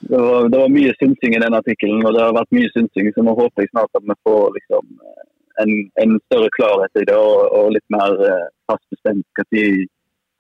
det, 0.01 0.21
var, 0.23 0.49
det 0.49 0.61
var, 0.63 0.73
mye 0.73 0.95
synsing 1.01 1.37
i 1.37 1.43
den 1.45 1.59
artikkelen, 1.59 2.07
og 2.07 2.17
det 2.17 2.25
har 2.25 2.39
vært 2.39 2.57
mye 2.57 2.73
synsing. 2.73 3.11
Så 3.13 3.27
nå 3.27 3.37
håper 3.37 3.67
jeg 3.67 3.73
snart 3.75 4.01
at 4.01 4.07
vi 4.09 4.17
får 4.25 4.49
liksom, 4.57 4.97
en, 5.65 5.75
en, 6.05 6.17
større 6.31 6.49
klarhet 6.57 7.03
i 7.03 7.05
det, 7.11 7.19
og, 7.21 7.53
og 7.59 7.77
litt 7.77 7.87
mer 7.93 8.17
uh, 8.23 8.49
fast 8.71 8.87
bestemt 8.95 9.27
når 9.37 9.53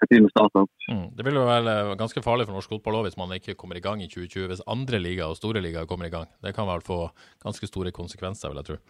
Mm. 0.05 1.09
Det 1.17 1.25
vil 1.25 1.39
jo 1.39 1.47
være 1.49 1.97
ganske 1.97 2.23
farlig 2.23 2.47
for 2.47 2.57
norsk 2.57 2.75
fotball 2.77 3.03
hvis 3.07 3.17
man 3.17 3.33
ikke 3.33 3.57
kommer 3.57 3.79
i 3.79 3.85
gang 3.85 4.03
i 4.05 4.09
2020, 4.11 4.49
hvis 4.51 4.65
andre 4.69 5.01
ligaer 5.01 5.33
og 5.33 5.39
store 5.39 5.63
ligaer 5.65 5.89
kommer 5.89 6.07
i 6.07 6.13
gang. 6.13 6.29
Det 6.45 6.55
kan 6.55 6.69
vel 6.69 6.85
få 6.85 7.07
ganske 7.43 7.67
store 7.67 7.93
konsekvenser, 7.97 8.53
vil 8.53 8.61
jeg 8.61 8.69
tro. 8.71 8.81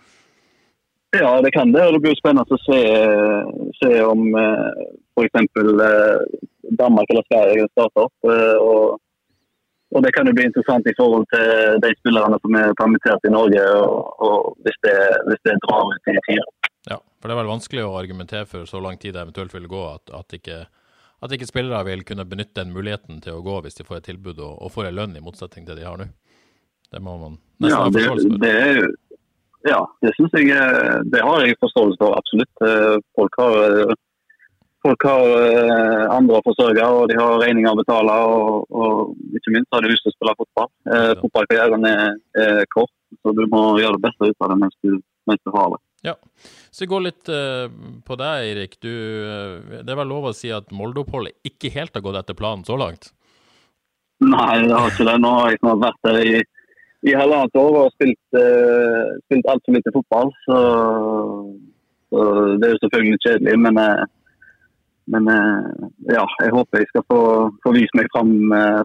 Ja, 1.14 1.40
det 1.42 1.52
kan 1.52 1.72
det. 1.72 1.86
og 1.86 1.92
Det 1.92 2.02
blir 2.02 2.14
jo 2.14 2.20
spennende 2.20 2.56
å 2.56 2.62
se, 2.66 2.80
se 3.80 3.90
om 4.04 4.28
eh, 4.36 4.84
f.eks. 5.16 5.42
Eh, 5.62 6.38
Danmark 6.76 7.10
eller 7.10 7.26
Sverige 7.30 7.68
starter 7.70 8.06
opp. 8.08 8.16
Eh, 8.26 8.56
og, 8.58 8.98
og, 9.94 10.02
Det 10.04 10.12
kan 10.16 10.26
jo 10.28 10.34
bli 10.36 10.48
interessant 10.48 10.88
i 10.90 10.96
forhold 10.98 11.28
til 11.32 11.80
de 11.84 11.92
spillerne 12.00 12.40
som 12.42 12.58
er 12.58 12.74
permittert 12.80 13.28
i 13.28 13.32
Norge, 13.32 13.62
og, 13.78 14.24
og 14.28 14.56
hvis, 14.66 14.80
det, 14.86 14.96
hvis, 15.28 15.44
det, 15.46 15.60
drar 15.64 15.92
ut 15.92 16.10
i 16.12 16.18
fire. 16.28 16.48
Ja, 16.90 16.98
for 16.98 17.28
det 17.28 17.36
er 17.36 17.42
vel 17.42 17.54
vanskelig 17.54 17.86
å 17.86 17.96
argumentere 17.98 18.50
for 18.50 18.68
så 18.68 18.82
lang 18.82 18.98
tid 18.98 19.14
det 19.14 19.22
eventuelt 19.22 19.54
vil 19.54 19.70
gå 19.70 19.86
at, 19.94 20.12
at 20.14 20.36
ikke 20.36 20.66
at 21.24 21.32
ikke 21.32 21.48
spillere 21.48 21.86
vil 21.88 22.04
kunne 22.06 22.26
benytte 22.28 22.60
den 22.60 22.74
muligheten 22.76 23.20
til 23.24 23.38
å 23.38 23.44
gå 23.44 23.60
hvis 23.64 23.78
de 23.78 23.86
får 23.88 24.00
et 24.00 24.08
tilbud 24.10 24.38
og, 24.38 24.54
og 24.62 24.72
får 24.74 24.90
en 24.90 24.98
lønn, 24.98 25.16
i 25.16 25.24
motsetning 25.24 25.66
til 25.66 25.76
det 25.76 25.84
de 25.84 25.88
har 25.88 26.00
nå. 26.00 26.08
Det 26.92 27.02
må 27.02 27.16
man 27.18 27.38
nesten 27.62 27.72
ja, 27.72 27.82
ha 27.82 27.92
forståelse 27.92 28.28
for. 28.30 28.42
Det, 28.44 29.16
ja, 29.66 29.78
det 30.04 30.12
syns 30.14 30.36
jeg 30.38 30.58
Det 31.12 31.22
har 31.26 31.42
jeg 31.42 31.58
forståelse 31.62 31.98
for, 32.02 32.18
absolutt. 32.20 32.52
Eh, 32.68 32.98
folk 33.18 33.40
har, 33.40 33.56
folk 34.86 35.06
har 35.08 35.32
eh, 35.48 36.04
andre 36.14 36.38
å 36.38 36.44
forsørge, 36.46 36.84
og 36.98 37.08
de 37.10 37.18
har 37.18 37.40
regninger 37.42 37.72
å 37.72 37.80
betale. 37.80 38.20
Og, 38.36 38.68
og 38.70 39.40
ikke 39.40 39.56
minst 39.56 39.74
har 39.74 39.82
de 39.82 39.90
lyst 39.90 40.06
til 40.06 40.14
å 40.14 40.18
spille 40.18 40.36
fotball. 40.38 40.70
Ja. 40.86 41.02
Fotballkarrieren 41.24 41.90
er, 41.90 42.14
er 42.44 42.62
kort, 42.76 42.94
så 43.18 43.34
du 43.34 43.42
må 43.50 43.64
gjøre 43.80 43.98
det 43.98 44.06
beste 44.06 44.30
ut 44.30 44.46
av 44.46 44.54
det 44.54 44.60
mens 44.62 44.78
du, 44.86 45.00
mens 45.26 45.42
du 45.42 45.54
har 45.56 45.74
det. 45.74 45.82
Ja. 46.06 46.14
Så 46.70 46.84
vi 46.84 46.90
går 46.90 47.02
litt 47.08 47.28
uh, 47.32 47.66
på 48.06 48.16
deg, 48.20 48.46
Eirik. 48.46 48.76
Du, 48.82 48.90
uh, 48.90 49.78
det 49.82 49.90
er 49.90 49.98
vel 49.98 50.12
lov 50.12 50.28
å 50.30 50.34
si 50.36 50.52
at 50.54 50.70
Molde-oppholdet 50.74 51.34
ikke 51.48 51.72
helt 51.74 51.96
har 51.98 52.04
gått 52.04 52.20
etter 52.20 52.38
planen 52.38 52.62
så 52.68 52.78
langt? 52.78 53.10
Nei, 54.22 54.62
det 54.62 54.76
har 54.76 54.92
ikke 54.92 55.08
det. 55.08 55.16
Nå 55.20 55.32
har 55.34 55.50
jeg 55.50 55.62
snart 55.64 55.82
vært 55.82 56.06
der 56.06 56.20
i, 56.22 56.36
i 57.10 57.16
halvannet 57.18 57.58
år 57.60 57.80
og 57.82 57.96
spilt, 57.96 58.22
uh, 58.38 59.16
spilt 59.26 59.50
altfor 59.50 59.78
lite 59.78 59.94
fotball. 59.96 60.30
Så, 60.46 60.60
så, 62.12 62.22
det 62.54 62.68
er 62.68 62.76
jo 62.76 62.82
selvfølgelig 62.84 63.22
kjedelig, 63.26 63.58
men, 63.66 63.82
men 65.10 65.28
ja, 66.06 66.22
jeg 66.22 66.54
håper 66.54 66.84
jeg 66.84 66.92
skal 66.92 67.06
få, 67.10 67.20
få 67.66 67.74
vise 67.74 67.98
meg 67.98 68.08
fram 68.14 68.32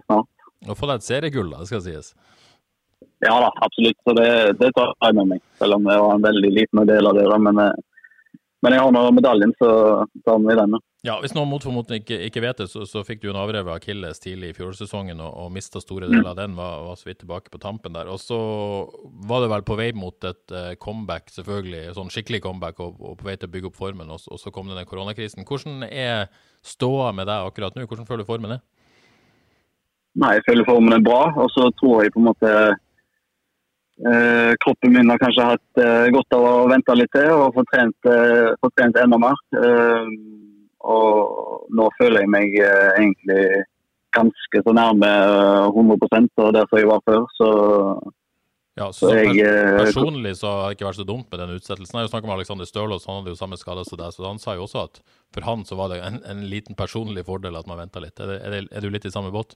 snart. 0.08 0.28
Og 0.66 0.78
få 0.78 0.90
deg 0.90 0.98
et 0.98 1.06
seriegull, 1.06 1.54
da, 1.54 1.62
skal 1.70 1.86
sies. 1.86 2.12
Ja 3.22 3.40
da, 3.40 3.52
absolutt. 3.62 3.98
Så 4.04 4.14
det, 4.18 4.30
det 4.58 4.72
tar 4.74 4.94
jeg 4.98 5.14
med 5.20 5.34
meg. 5.34 5.42
Selv 5.60 5.78
om 5.78 5.84
det 5.86 5.98
var 6.02 6.14
en 6.16 6.24
veldig 6.24 6.48
liten 6.58 6.86
del 6.88 7.06
av 7.06 7.18
det. 7.18 7.28
Da. 7.30 7.36
Men, 7.38 7.60
eh, 7.62 8.38
men 8.66 8.74
jeg 8.74 8.82
har 8.82 8.94
nå 8.94 9.02
medaljen, 9.14 9.52
så 9.62 9.68
tar 10.26 10.40
vi 10.42 10.56
den. 10.58 10.74
Ja, 11.06 11.16
Hvis 11.22 11.32
noen 11.34 11.50
mot 11.50 11.62
formodning 11.62 12.02
ikke, 12.02 12.18
ikke, 12.28 12.42
vet 12.44 12.60
det, 12.62 12.68
så, 12.70 12.84
så 12.86 13.00
fikk 13.06 13.22
du 13.22 13.28
en 13.32 13.38
avrevet 13.38 13.74
akilles 13.74 14.22
tidlig 14.22 14.52
i 14.52 14.56
fjorårssesongen 14.58 15.22
og, 15.22 15.32
og 15.44 15.48
mista 15.54 15.80
store 15.82 16.06
deler 16.10 16.28
av 16.30 16.36
den. 16.38 16.54
Var, 16.58 16.84
var, 16.86 16.98
så 16.98 17.08
vidt 17.08 17.20
tilbake 17.22 17.50
på 17.50 17.62
tampen 17.62 17.94
der. 17.94 18.10
Og 18.10 18.18
så 18.22 18.38
var 19.26 19.42
det 19.42 19.50
vel 19.50 19.66
på 19.66 19.78
vei 19.78 19.88
mot 19.98 20.30
et 20.30 20.54
uh, 20.54 20.74
comeback, 20.82 21.30
selvfølgelig. 21.34 21.96
Sånn 21.98 22.10
skikkelig 22.14 22.42
comeback, 22.44 22.78
og, 22.82 23.02
og, 23.02 23.16
på 23.18 23.26
vei 23.26 23.34
til 23.34 23.50
å 23.50 23.54
bygge 23.54 23.70
opp 23.72 23.78
formen. 23.82 24.14
Og, 24.14 24.22
og 24.30 24.42
så 24.42 24.54
kom 24.54 24.70
denne 24.70 24.86
koronakrisen. 24.86 25.46
Hvordan 25.46 25.82
er 25.90 26.30
ståa 26.62 27.10
med 27.18 27.30
deg 27.30 27.50
akkurat 27.50 27.74
nå? 27.74 27.86
Hvordan 27.90 28.06
føler 28.06 28.22
du 28.22 28.30
formen 28.30 28.58
er? 28.58 28.62
Nei, 30.22 30.36
jeg 30.36 30.46
føler 30.46 30.70
formen 30.70 30.94
er 30.94 31.02
bra. 31.02 31.24
Og 31.34 31.50
så 31.54 31.66
tror 31.82 32.02
jeg 32.02 32.14
på 32.14 32.22
en 32.22 32.30
måte 32.30 32.54
Eh, 34.02 34.52
kroppen 34.64 34.92
min 34.92 35.10
har 35.10 35.18
kanskje 35.22 35.44
hatt 35.52 35.78
eh, 35.78 36.08
godt 36.10 36.34
av 36.34 36.44
å 36.46 36.54
vente 36.70 36.94
litt 36.98 37.12
til 37.14 37.28
og 37.36 37.52
få 37.54 37.62
trent, 37.70 38.08
eh, 38.10 38.70
trent 38.74 38.96
enda 38.98 39.18
mer. 39.22 39.36
Eh, 39.54 40.08
og 40.82 41.68
nå 41.70 41.86
føler 42.00 42.24
jeg 42.24 42.32
meg 42.34 42.56
eh, 42.58 42.88
egentlig 42.96 43.44
ganske 44.12 44.62
så 44.64 44.74
nærme 44.74 45.10
100 45.70 45.94
eh, 46.02 46.26
og 46.42 46.50
der 46.56 46.66
som 46.66 46.80
jeg 46.80 46.90
var 46.90 47.04
før. 47.06 47.22
Så, 47.36 47.48
ja, 48.80 48.88
så, 48.90 49.12
så 49.12 49.12
jeg, 49.20 49.52
Personlig 49.78 50.34
så 50.40 50.50
har 50.50 50.66
det 50.66 50.78
ikke 50.78 50.88
vært 50.88 51.00
så 51.00 51.06
dumt 51.08 51.28
med 51.30 51.42
den 51.44 51.54
utsettelsen. 51.60 52.00
Jeg 52.02 52.10
snakka 52.10 52.26
med 52.26 52.40
Alexander 52.40 52.68
Stølås, 52.68 53.06
han 53.06 53.20
hadde 53.20 53.36
jo 53.36 53.38
samme 53.38 53.60
skade 53.60 53.86
som 53.86 54.00
deg. 54.00 54.16
Så 54.16 54.26
han 54.26 54.42
sa 54.42 54.56
jo 54.58 54.66
også 54.66 54.82
at 54.88 55.02
for 55.32 55.46
han 55.46 55.62
så 55.68 55.78
var 55.78 55.92
det 55.92 56.02
en, 56.02 56.18
en 56.28 56.42
liten 56.50 56.76
personlig 56.78 57.24
fordel 57.28 57.56
at 57.60 57.70
man 57.70 57.80
venta 57.84 58.02
litt. 58.02 58.18
Er, 58.18 58.34
det, 58.34 58.42
er, 58.42 58.56
det, 58.58 58.66
er, 58.72 58.82
du 58.82 58.92
litt 58.92 59.06
i 59.06 59.14
samme 59.14 59.30
båt? 59.30 59.54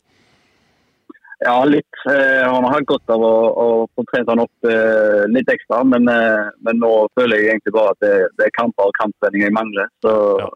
Ja, 1.38 1.64
litt. 1.64 1.96
Eh, 2.08 2.52
han 2.52 2.64
har 2.64 2.84
godt 2.88 3.10
av 3.12 3.20
å, 3.20 3.34
å 3.60 3.66
få 3.92 4.04
trent 4.08 4.30
han 4.32 4.40
opp 4.40 4.68
eh, 4.70 5.24
litt 5.28 5.50
ekstra. 5.52 5.82
Men, 5.84 6.08
eh, 6.08 6.48
men, 6.64 6.80
nå 6.80 6.92
føler 7.18 7.42
jeg 7.42 7.50
egentlig 7.52 7.74
bare 7.76 7.92
at 7.92 8.04
det, 8.04 8.12
det 8.38 8.48
er 8.48 8.54
kamper 8.56 8.88
og 8.88 8.96
kamptrening 8.96 9.44
jeg 9.44 9.56
mangler. 9.56 9.90
Så, 10.04 10.14
ja. 10.40 10.50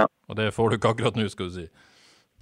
ja. 0.00 0.04
Og 0.30 0.40
det 0.40 0.50
får 0.56 0.70
du 0.70 0.78
ikke 0.78 0.94
akkurat 0.96 1.18
nå, 1.18 1.28
skal 1.30 1.52
du 1.52 1.60
si? 1.60 1.68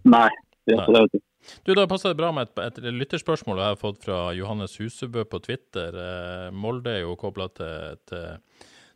Nei, 0.08 0.28
det 0.68 0.78
gjør 0.78 1.10
det. 1.12 1.22
Du, 1.64 1.74
Da 1.76 1.84
passer 1.88 2.12
det 2.12 2.18
bra 2.18 2.32
med 2.34 2.48
et, 2.48 2.80
et 2.80 2.96
lytterspørsmål 2.96 3.60
jeg 3.60 3.74
har 3.74 3.78
fått 3.80 4.02
fra 4.04 4.18
Johannes 4.36 4.74
Husebø 4.80 5.22
på 5.28 5.40
Twitter. 5.44 5.94
Molde 6.52 6.96
er 6.96 7.04
jo 7.04 7.14
kobla 7.20 7.46
til, 7.56 8.00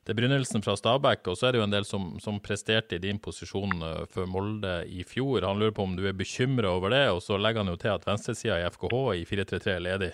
til 0.03 0.11
det 0.11 0.17
er 0.17 0.19
begynnelsen 0.19 0.65
fra 0.65 0.75
Stabæk, 0.75 1.29
og 1.31 1.37
så 1.39 1.47
er 1.47 1.53
det 1.55 1.61
jo 1.61 1.67
en 1.69 1.75
del 1.77 1.85
som, 1.87 2.07
som 2.19 2.41
presterte 2.43 2.97
i 2.97 3.03
din 3.03 3.21
posisjon 3.23 3.85
uh, 3.85 4.01
for 4.11 4.27
Molde 4.27 4.81
i 4.91 5.05
fjor. 5.07 5.47
Han 5.47 5.61
lurer 5.61 5.75
på 5.77 5.85
om 5.87 5.95
du 5.95 6.03
er 6.09 6.17
bekymra 6.19 6.73
over 6.75 6.91
det, 6.91 7.05
og 7.15 7.21
så 7.23 7.39
legger 7.39 7.63
han 7.63 7.71
jo 7.71 7.79
til 7.79 7.93
at 7.93 8.09
venstresida 8.09 8.59
i 8.59 8.67
FKH 8.67 8.97
i 9.21 9.23
4-3-3 9.31 9.77
er 9.77 9.85
ledig. 9.87 10.11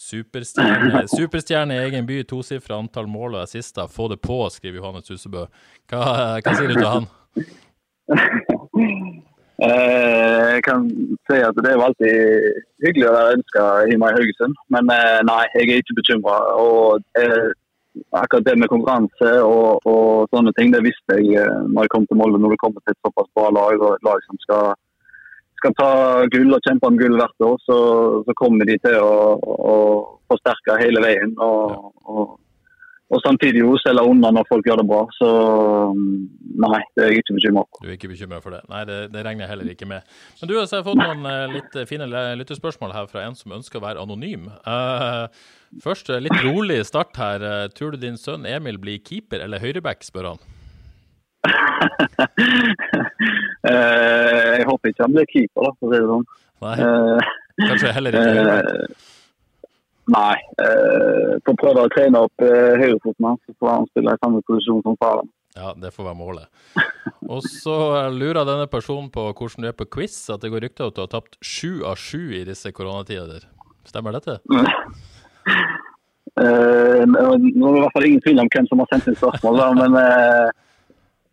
Superstjerne, 0.00 1.04
superstjerne 1.18 1.76
i 1.76 1.82
egen 1.90 2.08
by, 2.08 2.22
tosifra 2.24 2.80
antall 2.80 3.10
mål 3.10 3.36
og 3.36 3.42
assister. 3.42 3.84
Få 3.92 4.08
det 4.08 4.22
på, 4.24 4.46
skriver 4.54 4.80
Johannes 4.80 5.12
Husebø. 5.12 5.44
Hva, 5.92 6.06
hva 6.40 6.56
sier 6.56 6.72
du 6.72 6.80
til 6.80 6.88
han? 6.88 7.10
Eh, 9.62 10.46
jeg 10.56 10.62
kan 10.66 10.86
si 11.28 11.36
at 11.38 11.58
det 11.62 11.68
er 11.70 11.76
jo 11.76 11.84
alltid 11.84 12.54
hyggelig 12.82 13.04
å 13.06 13.12
være 13.14 13.34
ønska 13.36 13.66
hjemme 13.90 14.08
i 14.08 14.16
Haugesund, 14.16 14.56
men 14.74 14.88
eh, 14.90 15.18
nei, 15.28 15.42
jeg 15.54 15.68
er 15.68 15.82
ikke 15.84 15.98
bekymra. 16.00 16.38
Og 16.58 17.04
akkurat 18.10 18.44
det 18.44 18.56
med 18.60 18.70
konkurranse 18.72 19.32
og, 19.44 19.82
og, 19.88 20.28
sånne 20.32 20.52
ting, 20.56 20.72
det 20.74 20.82
visste 20.86 21.18
jeg 21.18 21.36
eh, 21.42 21.60
når 21.68 21.86
jeg 21.86 21.92
kom 21.94 22.06
til 22.08 22.18
Molde. 22.20 22.40
Når 22.40 22.54
det 22.54 22.62
kommer 22.62 22.82
til 22.82 22.94
et 22.94 23.04
såpass 23.04 23.30
bra 23.36 23.50
lag 23.54 23.76
og 23.80 23.96
et 23.96 24.06
lag 24.08 24.24
som 24.28 24.40
skal, 24.44 24.72
skal 25.60 25.76
ta 25.80 25.90
gull 26.34 26.56
og 26.56 26.68
kjempe 26.68 26.88
om 26.88 27.00
gull 27.00 27.18
hvert 27.20 27.46
år, 27.48 27.58
så, 27.66 27.78
så 28.26 28.36
kommer 28.38 28.68
de 28.68 28.78
til 28.84 28.98
å, 29.00 29.16
å, 29.72 29.76
forsterke 30.32 30.80
hele 30.80 31.02
veien. 31.04 31.34
Og, 31.44 31.92
og, 32.08 32.38
og 33.12 33.20
samtidig 33.24 33.60
jo 33.60 33.76
selge 33.82 34.04
unna 34.08 34.32
når 34.32 34.46
folk 34.48 34.66
gjør 34.68 34.82
det 34.82 34.88
bra. 34.88 35.00
Så 35.18 35.30
nei, 35.92 36.82
det 36.96 37.04
er 37.04 37.12
jeg 37.12 37.24
ikke 37.24 37.38
bekymra 37.38 37.64
for. 37.68 37.84
Du 37.84 37.90
er 37.90 37.96
ikke 37.98 38.12
bekymra 38.12 38.42
for 38.44 38.56
det? 38.56 38.62
Nei, 38.72 38.84
det, 38.88 39.00
det, 39.12 39.24
regner 39.26 39.44
jeg 39.44 39.52
heller 39.52 39.72
ikke 39.72 39.90
med. 39.90 40.14
Men 40.40 40.52
du 40.52 40.54
har 40.58 40.86
fått 40.86 41.00
noen 41.00 41.26
uh, 41.28 41.48
litt 41.52 41.76
fine 41.90 42.08
lyttespørsmål 42.40 42.96
her 42.96 43.10
fra 43.12 43.26
en 43.26 43.36
som 43.38 43.52
ønsker 43.58 43.80
å 43.80 43.84
være 43.84 44.06
anonym. 44.06 44.48
Uh, 44.64 45.28
Først 45.80 46.10
eh, 46.12 46.20
litt 46.20 46.36
rolig 46.44 46.82
start 46.84 47.16
her. 47.16 47.40
Eh, 47.40 47.68
tror 47.72 47.94
du 47.94 48.02
din 48.02 48.18
sønn 48.20 48.44
Emil 48.48 48.78
blir 48.80 49.00
keeper 49.00 49.40
eller 49.44 49.62
høyreback, 49.62 50.04
spør 50.04 50.32
han. 50.32 50.42
uh, 53.66 54.50
jeg 54.58 54.68
håper 54.68 54.92
ikke 54.92 55.06
han 55.06 55.16
blir 55.16 55.26
keeper, 55.32 55.64
da, 55.64 55.72
for 55.78 55.88
å 55.88 55.90
si 55.90 55.96
det 55.96 56.10
sånn. 56.12 56.28
Nei, 56.62 56.76
Kanskje 57.62 57.96
heller 57.96 58.18
ikke 58.18 58.36
høyreback? 58.36 59.10
Nei. 60.10 60.34
Eh, 60.58 61.36
får 61.46 61.58
prøve 61.60 61.84
å 61.86 61.92
trene 61.92 62.24
opp 62.26 62.42
eh, 62.42 62.74
høyrefoten 62.80 63.28
hans, 63.28 63.42
så 63.46 63.54
får 63.60 63.70
han 63.70 63.88
spille 63.92 64.14
i 64.14 64.22
samme 64.22 64.42
posisjon 64.48 64.82
som 64.86 64.98
faren. 64.98 65.30
Ja, 65.54 65.74
det 65.76 65.92
får 65.92 66.08
være 66.08 66.16
målet. 66.18 66.48
Og 67.28 67.44
så 67.44 67.76
lurer 68.10 68.46
denne 68.48 68.66
personen 68.72 69.10
på 69.12 69.28
hvordan 69.28 69.66
du 69.66 69.68
er 69.68 69.76
på 69.76 69.86
quiz. 69.98 70.16
At 70.32 70.42
det 70.42 70.50
går 70.52 70.64
rykter 70.64 70.86
om 70.86 70.92
at 70.92 70.96
du 70.96 71.02
har 71.04 71.12
tapt 71.12 71.36
sju 71.44 71.84
av 71.84 72.00
sju 72.00 72.32
i 72.38 72.42
disse 72.48 72.72
koronatider. 72.72 73.44
Stemmer 73.88 74.16
dette? 74.16 74.38
Uh, 76.40 77.04
nå 77.10 77.20
er 77.20 77.36
det 77.36 77.52
i 77.52 77.84
hvert 77.84 77.96
fall 77.98 78.08
ingen 78.08 78.24
tvil 78.24 78.40
om 78.40 78.50
hvem 78.54 78.70
som 78.70 78.80
har 78.80 78.90
sendt 78.94 79.12
inn 79.12 79.18
spørsmål, 79.20 79.62
men 79.76 79.98
uh, 80.00 80.48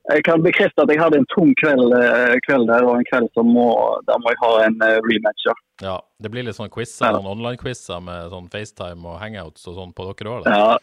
jeg 0.10 0.26
kan 0.26 0.44
bekrefte 0.44 0.84
at 0.84 0.92
jeg 0.92 1.02
hadde 1.02 1.20
en 1.22 1.28
tung 1.34 1.52
kveld, 1.62 1.94
uh, 1.94 2.36
kveld 2.48 2.70
der, 2.72 2.86
og 2.88 2.98
en 2.98 3.08
kveld 3.10 3.30
som 3.38 3.50
må, 3.54 3.68
der 4.10 4.22
må 4.22 4.34
jeg 4.34 4.42
ha 4.44 4.52
en 4.68 4.78
rematch. 5.06 5.50
Ja. 5.84 5.98
Det 6.20 6.32
blir 6.34 6.48
litt 6.48 6.58
sånn 6.58 6.72
quizer, 6.74 7.08
ja. 7.08 7.18
sånn 7.18 7.30
online-quizer 7.30 8.02
med 8.04 8.32
sånn 8.34 8.50
FaceTime 8.52 9.06
og 9.08 9.20
hangouts 9.22 9.68
og 9.70 9.78
sånn 9.78 9.94
på 9.96 10.10
dere 10.10 10.34
òg? 10.34 10.50
Ja, 10.50 10.80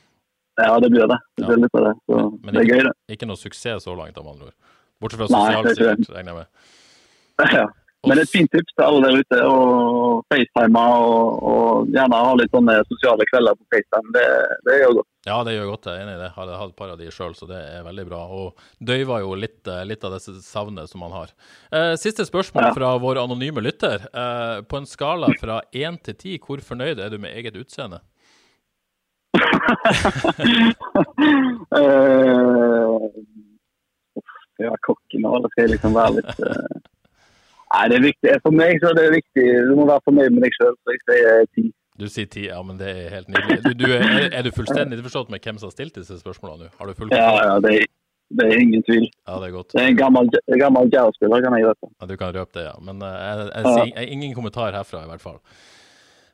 ja, 0.62 0.80
det 0.80 0.90
blir 0.90 1.08
det. 1.10 1.18
Det 1.36 1.48
blir 1.48 1.64
litt 1.64 1.74
av 1.76 1.88
det. 1.88 1.94
Så 2.06 2.20
men, 2.20 2.36
men 2.42 2.54
det 2.54 2.60
er 2.60 2.68
ikke, 2.68 2.76
gøy, 2.76 2.86
det. 2.86 2.94
Ikke 3.16 3.28
noe 3.28 3.40
suksess 3.40 3.84
så 3.84 3.96
langt, 3.96 4.16
av 4.16 4.30
andre 4.30 4.48
ord? 4.48 4.56
Bortsett 5.02 5.20
fra 5.20 5.28
sosialt, 5.28 6.08
regner 6.14 6.32
jeg 6.32 6.38
med. 6.44 6.54
Ja. 7.56 7.66
Men 8.06 8.20
et 8.22 8.30
fint 8.30 8.50
tips 8.52 8.70
til 8.76 8.84
alle 8.84 9.08
der 9.08 9.16
ute 9.24 9.38
å 9.42 9.54
facetime 10.30 10.82
og, 10.94 11.38
og, 11.50 11.88
gjerne 11.90 12.20
ha 12.22 12.34
litt 12.38 12.52
sånne 12.54 12.76
sosiale 12.86 13.26
kvelder 13.32 13.56
på 13.58 13.66
FaceTime. 13.74 14.12
Det, 14.14 14.26
det 14.68 14.76
gjør 14.78 14.92
godt. 15.00 15.08
Ja, 15.26 15.40
det 15.42 15.56
gjør 15.56 15.72
godt. 15.72 15.88
Jeg 15.90 15.98
er 15.98 16.04
enig 16.04 16.12
i 16.14 16.20
det. 16.20 16.28
Jeg 16.28 16.36
har 16.36 16.50
hatt 16.60 16.70
et 16.70 16.78
par 16.78 16.90
av 16.92 16.98
de 17.00 17.10
sjøl, 17.10 17.32
så 17.34 17.48
det 17.50 17.58
er 17.58 17.82
veldig 17.82 18.04
bra. 18.06 18.20
Og 18.30 18.54
døyver 18.78 19.24
jo 19.24 19.34
litt, 19.34 19.66
eh, 19.66 19.82
litt 19.82 20.04
av 20.06 20.12
disse 20.14 20.30
savnet 20.46 20.86
som 20.92 21.00
man 21.02 21.10
har. 21.16 21.28
Eh, 21.74 21.94
siste 21.98 22.22
spørsmål 22.28 22.70
fra 22.76 22.92
vår 23.02 23.18
anonyme 23.24 23.60
lytter. 23.64 24.06
Eh, 24.06 24.62
på 24.62 24.76
en 24.78 24.86
skala 24.86 25.26
fra 25.40 25.62
én 25.74 25.98
til 25.98 26.14
ti, 26.14 26.38
hvor 26.38 26.62
fornøyd 26.62 27.00
er 27.02 27.10
du 27.10 27.18
med 27.18 27.34
eget 27.34 27.58
utseende? 27.58 28.00
jeg 34.56 34.70
er 34.70 34.78
kokken 34.86 35.20
nå, 35.26 35.34
eller 35.36 35.48
skal 35.50 35.62
jeg 35.66 35.72
liksom 35.74 35.92
være 35.98 36.12
litt 36.20 36.38
uh... 36.38 36.76
Nei, 37.66 37.84
det 37.90 37.96
er 37.98 38.06
viktig. 38.06 38.30
For 38.46 38.54
meg 38.54 38.78
så 38.78 38.86
er 38.92 38.96
det 39.00 39.16
viktig. 39.18 39.46
Du 39.66 39.74
må 39.74 39.90
være 39.90 40.06
fornøyd 40.06 40.30
med 40.36 40.46
deg 40.46 40.54
sjøl, 40.54 40.76
så 40.78 40.94
jeg 40.94 41.02
sier 41.10 41.50
ti. 41.58 41.66
Du 41.96 42.08
sier 42.12 42.28
ti, 42.28 42.46
ja, 42.50 42.58
men 42.66 42.80
det 42.80 42.88
er 42.92 43.12
helt 43.14 43.30
nydelig. 43.32 43.60
Du, 43.64 43.70
du 43.84 43.86
er, 43.88 44.26
er, 44.28 44.42
du 44.44 44.52
fullstendig 44.54 44.98
forstått 45.06 45.30
med 45.32 45.44
hvem 45.44 45.60
som 45.60 45.70
har 45.70 45.76
stilt 45.76 45.96
disse 45.96 46.18
spørsmålene 46.20 46.66
nå? 46.66 46.74
Har 46.80 46.90
du 46.90 46.98
full 46.98 47.14
Ja, 47.14 47.30
ja, 47.40 47.54
det 47.64 47.72
er, 47.78 47.86
det 48.36 48.48
er, 48.50 48.60
ingen 48.60 48.84
tvil. 48.84 49.06
Ja, 49.06 49.38
Det 49.40 49.48
er 49.48 49.54
godt. 49.54 49.72
Det 49.72 49.82
er 49.84 49.94
en 49.94 50.00
gammel, 50.00 50.28
gammel 50.60 50.92
spiller 51.16 51.46
kan 51.46 51.56
jeg 51.56 51.70
røpe. 51.70 51.90
Ja, 51.94 52.10
Du 52.10 52.16
kan 52.20 52.34
røpe 52.36 52.58
det, 52.58 52.66
ja. 52.68 52.76
Men 52.82 53.00
uh, 53.00 53.08
jeg, 53.08 53.48
jeg, 53.54 53.92
jeg, 53.96 54.12
ingen 54.18 54.36
kommentar 54.36 54.76
herfra, 54.76 55.06
i 55.06 55.12
hvert 55.14 55.24
fall. 55.24 55.40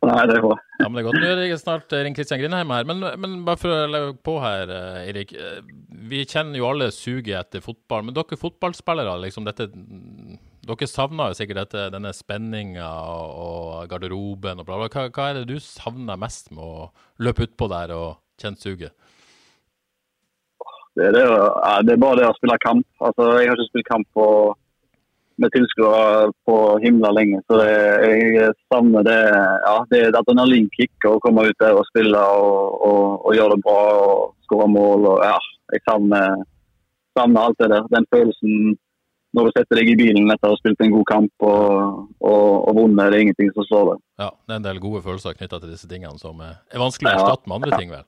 Nei, 0.03 0.23
det 0.27 0.35
er 0.35 0.43
bra. 0.43 0.57
Ja, 0.81 0.89
men 0.89 0.97
det 0.97 1.03
er 1.03 1.07
godt. 1.07 1.19
Nå 1.23 1.29
er 1.31 1.39
det 1.39 1.59
snart 1.61 1.93
Ring 1.95 2.17
Kristian 2.17 2.41
Grindheim 2.41 2.73
her. 2.75 2.87
Men, 2.89 3.05
men, 3.23 3.37
bare 3.47 3.61
for 3.61 3.71
å 3.71 3.91
legge 3.91 4.17
på 4.27 4.35
her, 4.43 4.73
eh, 4.75 5.11
Erik. 5.13 5.35
Eh, 5.39 5.61
vi 6.11 6.25
kjenner 6.27 6.59
jo 6.59 6.67
alle 6.73 6.89
suget 6.95 7.37
etter 7.39 7.63
fotball. 7.63 8.03
Men 8.09 8.17
dere 8.17 8.39
fotballspillere, 8.41 9.15
liksom 9.23 9.47
dette 9.47 9.69
dere 10.73 10.89
savner 10.91 11.31
jo 11.31 11.39
sikkert 11.39 11.63
dette, 11.65 11.87
denne 11.95 12.13
spenninga 12.17 12.89
og 12.89 13.91
garderoben 13.91 14.63
og 14.63 14.69
bla, 14.69 14.81
bla. 14.81 14.89
Hva, 14.89 15.09
hva, 15.11 15.29
er 15.31 15.41
det 15.41 15.53
du 15.53 15.63
savner 15.63 16.21
mest 16.21 16.53
med 16.55 16.65
å 16.65 16.89
løpe 17.23 17.47
utpå 17.49 17.69
der 17.73 17.95
og 17.97 18.09
kjenne 18.41 18.61
suget? 18.61 18.95
Det 20.97 21.09
det, 21.17 21.23
det 21.87 21.95
er 21.95 22.03
bare 22.03 22.21
det 22.21 22.29
å 22.29 22.37
spille 22.37 22.59
kamp. 22.61 22.87
Altså, 23.01 23.31
jeg 23.41 23.49
har 23.49 23.61
ikke 23.61 23.71
spilt 23.71 23.89
kamp 23.89 24.09
på, 24.17 24.27
med 25.41 25.55
tilskuere 25.55 26.29
på 26.49 26.57
himla 26.85 27.13
lenge, 27.17 27.41
så 27.49 27.63
det, 27.63 27.71
jeg 28.05 28.53
savner 28.73 29.07
det. 29.09 29.19
Ja, 29.65 29.77
det 29.89 30.01
er 30.01 30.11
et 30.11 30.21
adrenalinkick 30.21 31.09
å 31.09 31.17
komme 31.25 31.47
ut 31.49 31.65
der 31.65 31.79
og 31.81 31.89
spille 31.89 32.21
og, 32.21 32.77
og, 32.89 33.05
og 33.25 33.37
gjøre 33.39 33.57
det 33.57 33.65
bra 33.65 33.81
og 34.05 34.35
skåre 34.47 34.69
mål. 34.75 35.09
Og, 35.15 35.25
ja, 35.25 35.39
jeg 35.73 35.85
savner, 35.89 36.45
savner 37.19 37.49
alt 37.49 37.63
det 37.65 37.73
der. 37.73 37.89
Den 37.97 38.09
følelsen 38.13 38.77
når 39.35 39.47
du 39.49 39.51
setter 39.57 39.79
deg 39.81 39.89
i 39.89 39.97
bilen 39.97 40.31
etter 40.31 40.49
å 40.51 40.53
ha 40.53 40.59
spilt 40.61 40.81
en 40.85 40.91
god 40.93 41.07
kamp 41.09 41.33
og, 41.49 42.09
og, 42.21 42.69
og 42.69 42.75
vunnet. 42.77 43.09
Det 43.11 43.17
er 43.19 43.23
ingenting 43.27 43.53
som 43.57 43.65
slår 43.65 43.87
deg. 43.93 44.03
Ja, 44.21 44.31
det 44.47 44.53
er 44.53 44.61
en 44.61 44.67
del 44.67 44.81
gode 44.83 45.01
følelser 45.03 45.35
knytta 45.39 45.61
til 45.63 45.71
disse 45.73 45.89
tingene 45.89 46.19
som 46.21 46.41
er 46.45 46.59
er 46.71 46.83
vanskelig 46.83 47.09
å 47.11 47.15
erstatte 47.17 47.49
med 47.49 47.57
andre 47.61 47.79
ting, 47.81 47.91
vel. 47.95 48.05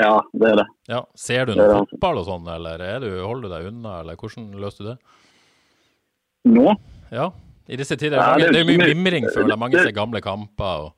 Ja, 0.00 0.14
det 0.32 0.48
er 0.48 0.56
det. 0.62 0.66
Ja, 0.88 1.00
Ser 1.14 1.44
du 1.46 1.52
Det 1.52 1.60
er 1.60 1.68
noe 1.74 1.82
det. 1.84 1.90
fotball 1.92 2.22
og 2.22 2.28
sånn, 2.30 2.46
eller 2.48 2.80
er 2.80 3.02
du, 3.04 3.10
holder 3.26 3.48
du 3.48 3.54
deg 3.56 3.66
unna, 3.74 3.98
eller 4.00 4.16
hvordan 4.16 4.46
løser 4.62 4.84
du 4.86 4.90
det? 4.94 4.98
Nå 6.54 6.72
Ja, 7.12 7.26
i 7.68 7.76
disse 7.76 7.96
tider. 8.00 8.16
Ja, 8.18 8.38
det- 8.38 8.52
det 8.52 8.60
er 8.62 8.64
mye 8.64 8.78
mimring, 8.78 8.96
mimring, 9.02 9.24
føler 9.34 9.50
jeg. 9.52 9.58
Mange 9.58 9.76
det- 9.76 9.84
ser 9.84 9.92
gamle 9.92 10.20
kamper. 10.22 10.86
og 10.86 10.92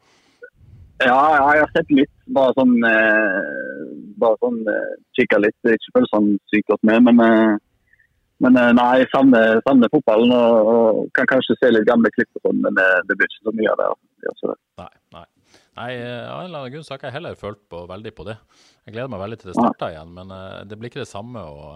Ja, 1.03 1.17
ja, 1.35 1.53
jeg 1.53 1.61
har 1.65 1.71
sett 1.75 1.91
litt. 1.91 2.11
Bare 2.29 2.55
sånn 2.55 2.77
eh, 2.87 4.15
Bare 4.17 4.37
sånn 4.41 4.61
eh, 4.69 4.95
kikka 5.19 5.39
litt. 5.43 5.55
Det 5.65 5.73
er 5.73 5.75
Ikke 5.75 5.93
følt 5.99 6.11
sånn 6.15 6.39
sykt 6.53 6.69
godt 6.71 6.83
med, 6.85 7.03
men 7.03 7.21
eh, 7.21 7.57
men 8.43 8.57
eh, 8.59 8.73
nei, 8.75 8.89
jeg 9.03 9.11
savner, 9.13 9.61
savner 9.67 9.91
fotballen 9.93 10.33
og, 10.35 10.71
og 10.71 11.05
kan 11.17 11.29
kanskje 11.31 11.57
se 11.61 11.71
litt 11.71 11.87
gamle 11.87 12.11
klipp 12.15 12.41
og 12.41 12.49
sånn, 12.49 12.63
men 12.65 12.81
eh, 12.83 12.97
det 13.09 13.17
blir 13.19 13.31
ikke 13.31 13.51
så 13.51 13.55
mye 13.55 13.75
av 13.75 13.81
det. 13.81 13.91
altså. 14.33 14.57
Nei. 14.83 14.91
nei. 15.15 15.27
Nei, 15.75 15.91
eh, 15.99 16.25
Av 16.31 16.41
en 16.41 16.49
eller 16.49 16.65
annen 16.65 16.73
grunn 16.75 16.87
så 16.87 16.95
har 16.95 17.01
ikke 17.01 17.13
jeg 17.13 17.17
heller 17.19 17.39
følt 17.39 17.63
på 17.71 17.85
veldig 17.91 18.15
på 18.17 18.27
det. 18.27 18.39
Jeg 18.87 18.97
gleder 18.97 19.13
meg 19.13 19.23
veldig 19.23 19.39
til 19.41 19.53
det 19.53 19.59
starter 19.59 19.95
igjen, 19.95 20.11
men 20.17 20.35
det 20.69 20.79
blir 20.79 20.91
ikke 20.91 21.03
det 21.03 21.11
samme 21.11 21.41
å, 21.41 21.71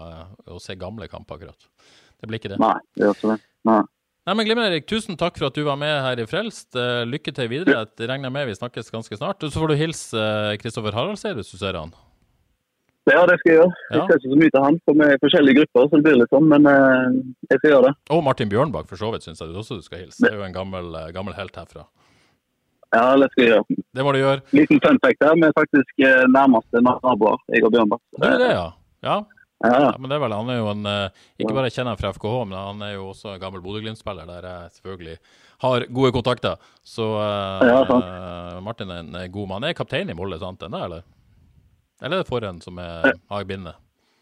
å 0.51 0.59
se 0.61 0.75
gamle 0.79 1.07
kamper, 1.11 1.39
akkurat. 1.39 1.95
Det 2.19 2.29
blir 2.29 2.41
ikke 2.41 2.51
det. 2.53 2.59
Nei, 2.61 2.75
det 2.99 3.07
gjør 3.07 3.17
ikke 3.17 3.31
det. 3.31 3.39
Nei. 3.69 3.79
Nei, 4.27 4.35
men 4.35 4.45
Glimmer 4.45 4.67
Erik, 4.67 4.85
tusen 4.85 5.17
takk 5.17 5.39
for 5.39 5.47
at 5.47 5.57
du 5.57 5.63
var 5.65 5.79
med 5.79 5.95
her 6.05 6.19
i 6.21 6.27
Frelst. 6.29 6.75
Lykke 7.09 7.33
til 7.33 7.49
videre. 7.49 7.87
Jeg 7.97 8.11
regner 8.11 8.29
med 8.29 8.45
vi 8.51 8.59
snakkes 8.59 8.91
ganske 8.93 9.17
snart. 9.17 9.41
Så 9.41 9.57
får 9.57 9.71
du 9.71 9.79
hilse 9.79 10.25
Kristoffer 10.61 10.93
Haraldseid 10.93 11.39
hvis 11.39 11.49
du 11.49 11.57
ser 11.57 11.79
han. 11.79 11.95
Ja, 13.07 13.21
det 13.25 13.39
skal 13.39 13.49
jeg 13.51 13.57
gjøre. 13.61 13.71
Jeg 13.93 14.01
ser 14.09 14.19
ikke 14.19 14.31
så 14.33 14.37
mye 14.41 14.51
til 14.53 14.63
han, 14.65 14.75
for 14.85 14.97
vi 14.99 15.05
er 15.07 15.15
i 15.15 15.21
forskjellige 15.23 15.57
grupper, 15.59 15.85
så 15.89 15.97
det 15.97 16.03
blir 16.05 16.17
litt 16.19 16.33
sånn, 16.35 16.49
men 16.51 16.67
eh, 16.69 17.15
jeg 17.49 17.61
skal 17.61 17.71
gjøre 17.71 17.85
det. 17.87 17.93
Og 18.13 18.19
Martin 18.25 18.51
Bjørnbakk, 18.51 18.89
for 18.91 19.01
så 19.01 19.09
vidt, 19.13 19.25
syns 19.25 19.39
jeg 19.41 19.49
du 19.49 19.57
også 19.61 19.79
du 19.79 19.85
skal 19.85 20.03
hilse. 20.03 20.19
Det 20.21 20.29
er 20.33 20.37
jo 20.37 20.45
en 20.45 20.53
gammel, 20.57 20.91
eh, 20.99 21.07
gammel 21.15 21.33
helt 21.37 21.55
herfra. 21.57 21.87
Ja, 22.93 23.05
det 23.21 23.29
skal 23.31 23.43
jeg 23.45 23.51
gjøre. 23.55 23.79
Det 23.97 24.05
må 24.05 24.13
du 24.13 24.19
gjøre. 24.21 24.43
Liten 24.57 24.81
fun 24.83 24.99
fact 25.01 25.25
her, 25.25 25.35
vi 25.39 25.47
er 25.47 25.57
faktisk 25.57 26.05
eh, 26.05 26.23
nærmeste 26.35 26.81
naboer, 26.85 27.41
jeg 27.53 27.65
og 27.65 27.73
Bjørnbakk. 27.77 28.01
Det 28.19 28.31
er 28.33 28.41
det, 28.43 28.53
ja? 28.57 28.69
Ja, 29.09 29.17
Ja, 29.59 29.75
ja. 29.83 29.91
men 29.99 30.07
det 30.11 30.15
er 30.15 30.21
vel, 30.23 30.31
Han 30.31 30.49
er 30.53 30.57
jo 30.61 30.67
en 30.71 30.85
Ikke 31.35 31.51
bare 31.55 31.67
kjenner 31.67 31.91
han 31.91 31.99
fra 31.99 32.13
FKH, 32.15 32.35
men 32.47 32.55
han 32.55 32.81
er 32.85 32.93
jo 32.93 33.09
også 33.09 33.33
en 33.33 33.41
gammel 33.41 33.59
Bodø-Glimt-spiller 33.63 34.27
der 34.29 34.45
jeg 34.47 34.69
selvfølgelig 34.77 35.17
har 35.65 35.85
gode 35.91 36.11
kontakter. 36.15 36.55
Så 36.83 37.07
eh, 37.19 37.67
Ja, 37.67 38.59
Martin 38.63 38.91
er 38.93 39.01
en 39.03 39.17
god 39.31 39.49
mann. 39.51 39.65
Er 39.67 39.75
kaptein 39.75 40.09
i 40.11 40.15
Molde, 40.15 40.39
sant? 40.39 40.63
Ennå, 40.63 40.79
eller? 40.85 41.03
Eller 42.01 42.19
er 42.19 42.23
det 42.23 42.29
forhen 42.29 42.61
som 42.63 42.79
er, 42.81 43.13
har 43.31 43.47
bindet? 43.47 43.79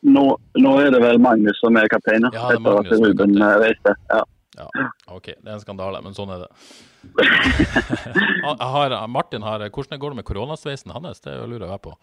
Nå, 0.08 0.24
nå 0.58 0.74
er 0.82 0.92
det 0.94 1.02
vel 1.02 1.20
Magnus 1.22 1.58
som 1.62 1.78
er 1.78 1.90
kaptein, 1.92 2.26
ja. 2.26 2.32
Det 2.32 2.58
er 2.58 2.60
etter 2.60 2.80
at 2.82 2.92
Ruben 3.04 3.38
eh, 3.42 3.56
reiste. 3.64 3.94
Ja. 4.12 4.24
Ja, 4.58 4.66
OK. 5.14 5.28
Det 5.38 5.46
er 5.46 5.54
en 5.54 5.62
skandale, 5.62 6.00
men 6.02 6.16
sånn 6.18 6.32
er 6.34 6.46
det. 6.46 6.50
Har, 8.62 8.96
Martin 9.08 9.46
har 9.46 9.62
Hvordan 9.70 10.00
går 10.02 10.14
det 10.14 10.20
med 10.22 10.26
koronasveisen 10.26 10.92
hans? 10.96 11.22
Det 11.22 11.36
lurer 11.46 11.68
jeg 11.70 11.84
på. 11.86 11.94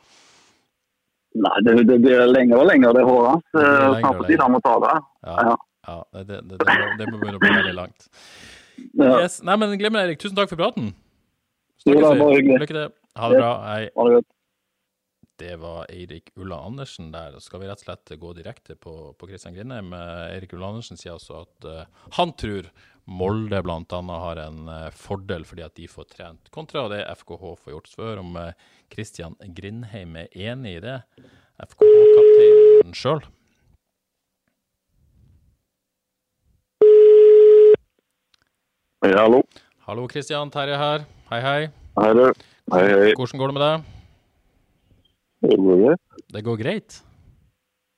Nei, 1.34 1.54
det, 1.66 1.74
det 1.88 1.98
blir 2.02 2.26
lenger 2.30 2.60
og 2.62 2.68
lenger, 2.70 2.94
det 2.94 3.06
håret 3.08 3.30
hans. 3.32 3.46
Eh, 3.58 3.86
Snart 3.98 4.20
på 4.20 4.26
tide 4.28 4.42
han 4.44 4.54
må 4.54 4.60
ta 4.62 4.74
det. 4.84 4.92
Ja, 5.26 5.54
Ja. 5.84 5.96
det, 6.14 6.22
det, 6.28 6.58
det, 6.60 7.08
må, 7.10 7.18
begynne 7.18 7.40
å 7.40 7.42
bli 7.42 7.54
veldig 7.56 7.74
langt. 7.74 8.06
Yes. 8.94 9.40
Nei, 9.46 9.56
men 9.58 9.74
Glimmer 9.78 10.06
Erik, 10.06 10.22
tusen 10.22 10.38
takk 10.38 10.52
for 10.52 10.60
praten. 10.60 10.92
Snakkes 11.82 12.22
vi. 12.22 12.54
Lykke 12.62 12.76
til. 12.76 12.94
Ha 13.18 13.30
det 13.30 13.42
bra. 13.42 13.50
Hei. 13.66 13.82
Ha 13.98 14.06
det 14.08 14.20
godt. 14.20 14.30
Det 15.36 15.56
var 15.56 15.86
Eirik 15.90 16.30
Ulla 16.34 16.60
Andersen 16.60 17.10
der. 17.12 17.34
Skal 17.42 17.58
vi 17.60 17.66
rett 17.66 17.80
og 17.82 17.88
slett 17.88 18.12
gå 18.22 18.32
direkte 18.38 18.76
på, 18.78 19.14
på 19.18 19.26
Christian 19.26 19.56
Grindheim? 19.56 19.90
Eh, 19.92 20.34
Eirik 20.36 20.52
Ulla 20.54 20.68
Andersen 20.70 20.98
sier 21.00 21.16
altså 21.16 21.40
at 21.40 21.66
uh, 21.66 22.10
han 22.14 22.32
tror 22.38 22.68
Molde 23.10 23.58
bl.a. 23.66 24.00
har 24.22 24.40
en 24.44 24.68
uh, 24.70 24.90
fordel 24.94 25.42
fordi 25.44 25.64
at 25.66 25.74
de 25.74 25.88
får 25.90 26.06
trent, 26.12 26.50
kontra 26.54 26.86
det 26.92 27.02
FKH 27.18 27.50
får 27.64 27.74
gjort. 27.74 27.90
før. 27.96 28.20
om 28.22 28.36
uh, 28.38 28.52
Christian 28.94 29.34
Grindheim 29.56 30.14
er 30.22 30.30
enig 30.38 30.76
i 30.76 30.84
det. 30.84 31.00
FKH-kapteinen 31.66 32.94
sjøl. 32.94 33.24
Ja, 39.04 39.26
hallo. 39.26 39.42
Hallo, 39.84 40.06
Christian. 40.08 40.54
Terje 40.54 40.78
her. 40.78 41.04
Hei, 41.32 41.42
hei. 41.42 41.58
Hei, 41.98 42.14
du. 42.14 42.24
Hei, 42.72 42.86
hei. 42.86 43.12
Hvordan 43.18 43.42
går 43.42 43.52
det 43.52 43.58
med 43.58 43.66
deg? 43.66 43.93
Det 45.44 45.56
går 45.60 45.80
greit. 45.84 46.02
Det 46.34 46.42
går 46.46 46.56
greit? 46.60 46.98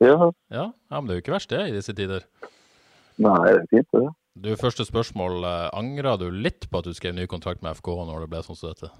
Ja. 0.02 0.30
Ja, 0.52 0.66
ja 0.90 0.98
men 1.00 1.06
det 1.08 1.14
er 1.14 1.20
jo 1.20 1.24
ikke 1.24 1.36
verst 1.36 1.52
det 1.52 1.62
i 1.70 1.74
disse 1.76 1.94
tider. 1.96 2.26
Nei, 3.22 3.36
det 3.48 3.60
er 3.62 3.68
fint, 3.72 3.88
det. 3.96 4.06
Du, 4.36 4.50
Første 4.60 4.84
spørsmål. 4.84 5.38
Eh, 5.48 5.68
Angra 5.78 6.16
du 6.20 6.26
litt 6.30 6.66
på 6.68 6.82
at 6.82 6.88
du 6.88 6.92
skrev 6.96 7.14
ny 7.16 7.24
kontrakt 7.30 7.62
med 7.64 7.78
FK 7.78 7.88
når 8.04 8.26
det 8.26 8.32
ble 8.34 8.42
sånn 8.44 8.58
som 8.58 8.74
dette? 8.74 8.90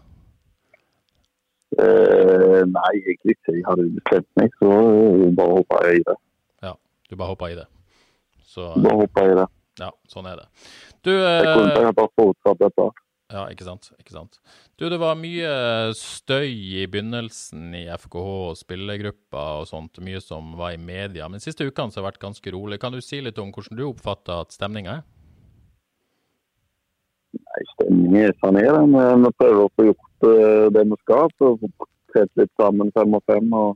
Eh, 1.76 2.62
nei, 2.70 2.92
egentlig 3.02 3.34
ikke. 3.36 3.52
Jeg 3.58 3.64
hadde 3.66 3.88
bestemt 3.98 4.28
meg, 4.40 4.54
så 4.62 4.70
eh, 4.72 5.26
bare 5.36 5.58
hoppa 5.58 5.80
jeg 5.88 6.00
i 6.00 6.04
det. 6.06 6.16
Ja, 6.64 6.72
du 7.10 7.16
bare 7.18 7.32
hoppa 7.34 7.50
i 7.52 7.58
det. 7.58 7.66
Så 8.46 8.70
Bare 8.80 9.00
hoppa 9.02 9.26
i 9.26 9.34
det. 9.36 9.46
ja, 9.82 9.90
sånn 10.08 10.28
er 10.30 10.38
det. 10.40 10.46
Du, 11.04 11.10
Jeg 11.12 11.44
kunne 11.50 11.74
eh, 11.82 11.92
bare 11.98 12.12
forutsatt 12.16 12.62
dette. 12.62 12.86
Ja, 13.26 13.42
ikke 13.50 13.66
sant, 13.66 13.88
ikke 13.98 14.14
sant. 14.14 14.36
Du, 14.78 14.84
det 14.86 15.00
var 15.02 15.16
mye 15.18 15.50
støy 15.98 16.46
i 16.46 16.84
begynnelsen 16.86 17.72
i 17.74 17.82
FKH 17.90 18.22
og 18.22 18.58
spillergruppa 18.60 19.46
og 19.62 19.66
sånt, 19.66 19.98
mye 20.04 20.20
som 20.22 20.52
var 20.60 20.76
i 20.76 20.78
media. 20.78 21.26
Men 21.26 21.42
siste 21.42 21.66
ukene 21.66 21.90
har 21.90 21.98
det 21.98 22.06
vært 22.06 22.22
ganske 22.22 22.52
rolig. 22.54 22.78
Kan 22.82 22.94
du 22.94 23.02
si 23.02 23.18
litt 23.24 23.40
om 23.42 23.50
hvordan 23.50 23.80
du 23.80 23.88
oppfatter 23.88 24.44
at 24.44 24.54
stemninga 24.54 25.00
er? 25.00 25.02
Nei, 27.36 27.64
stemningen 27.72 28.20
er 28.28 28.36
sånn 28.44 28.60
er 28.60 28.70
den. 28.78 28.94
men 28.94 29.26
Vi 29.26 29.32
prøver 29.42 29.64
å 29.64 29.72
få 29.74 29.88
gjort 29.88 30.28
eh, 30.30 30.68
det 30.76 30.86
vi 30.86 31.00
skal. 31.02 31.34
Så 31.40 31.56
få 31.64 31.90
trent 32.14 32.32
litt 32.38 32.54
sammen 32.62 32.94
fem 32.94 33.18
og 33.18 33.26
fem 33.26 33.58
og 33.58 33.74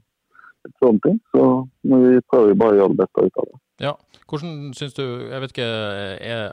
sånne 0.79 1.07
ting. 1.09 1.19
Så 1.35 1.49
vi 1.91 2.23
prøver 2.31 2.55
bare 2.63 2.77
å 2.77 2.81
gjøre 2.85 2.95
det 2.95 3.03
beste 3.03 3.27
ut 3.27 3.43
av 3.43 3.51
det. 3.51 3.61
Ja, 3.81 3.95
hvordan 4.29 4.75
syns 4.77 4.93
du 4.93 5.03
Jeg 5.31 5.41
vet 5.41 5.55
ikke 5.55 5.65
er, 5.65 6.51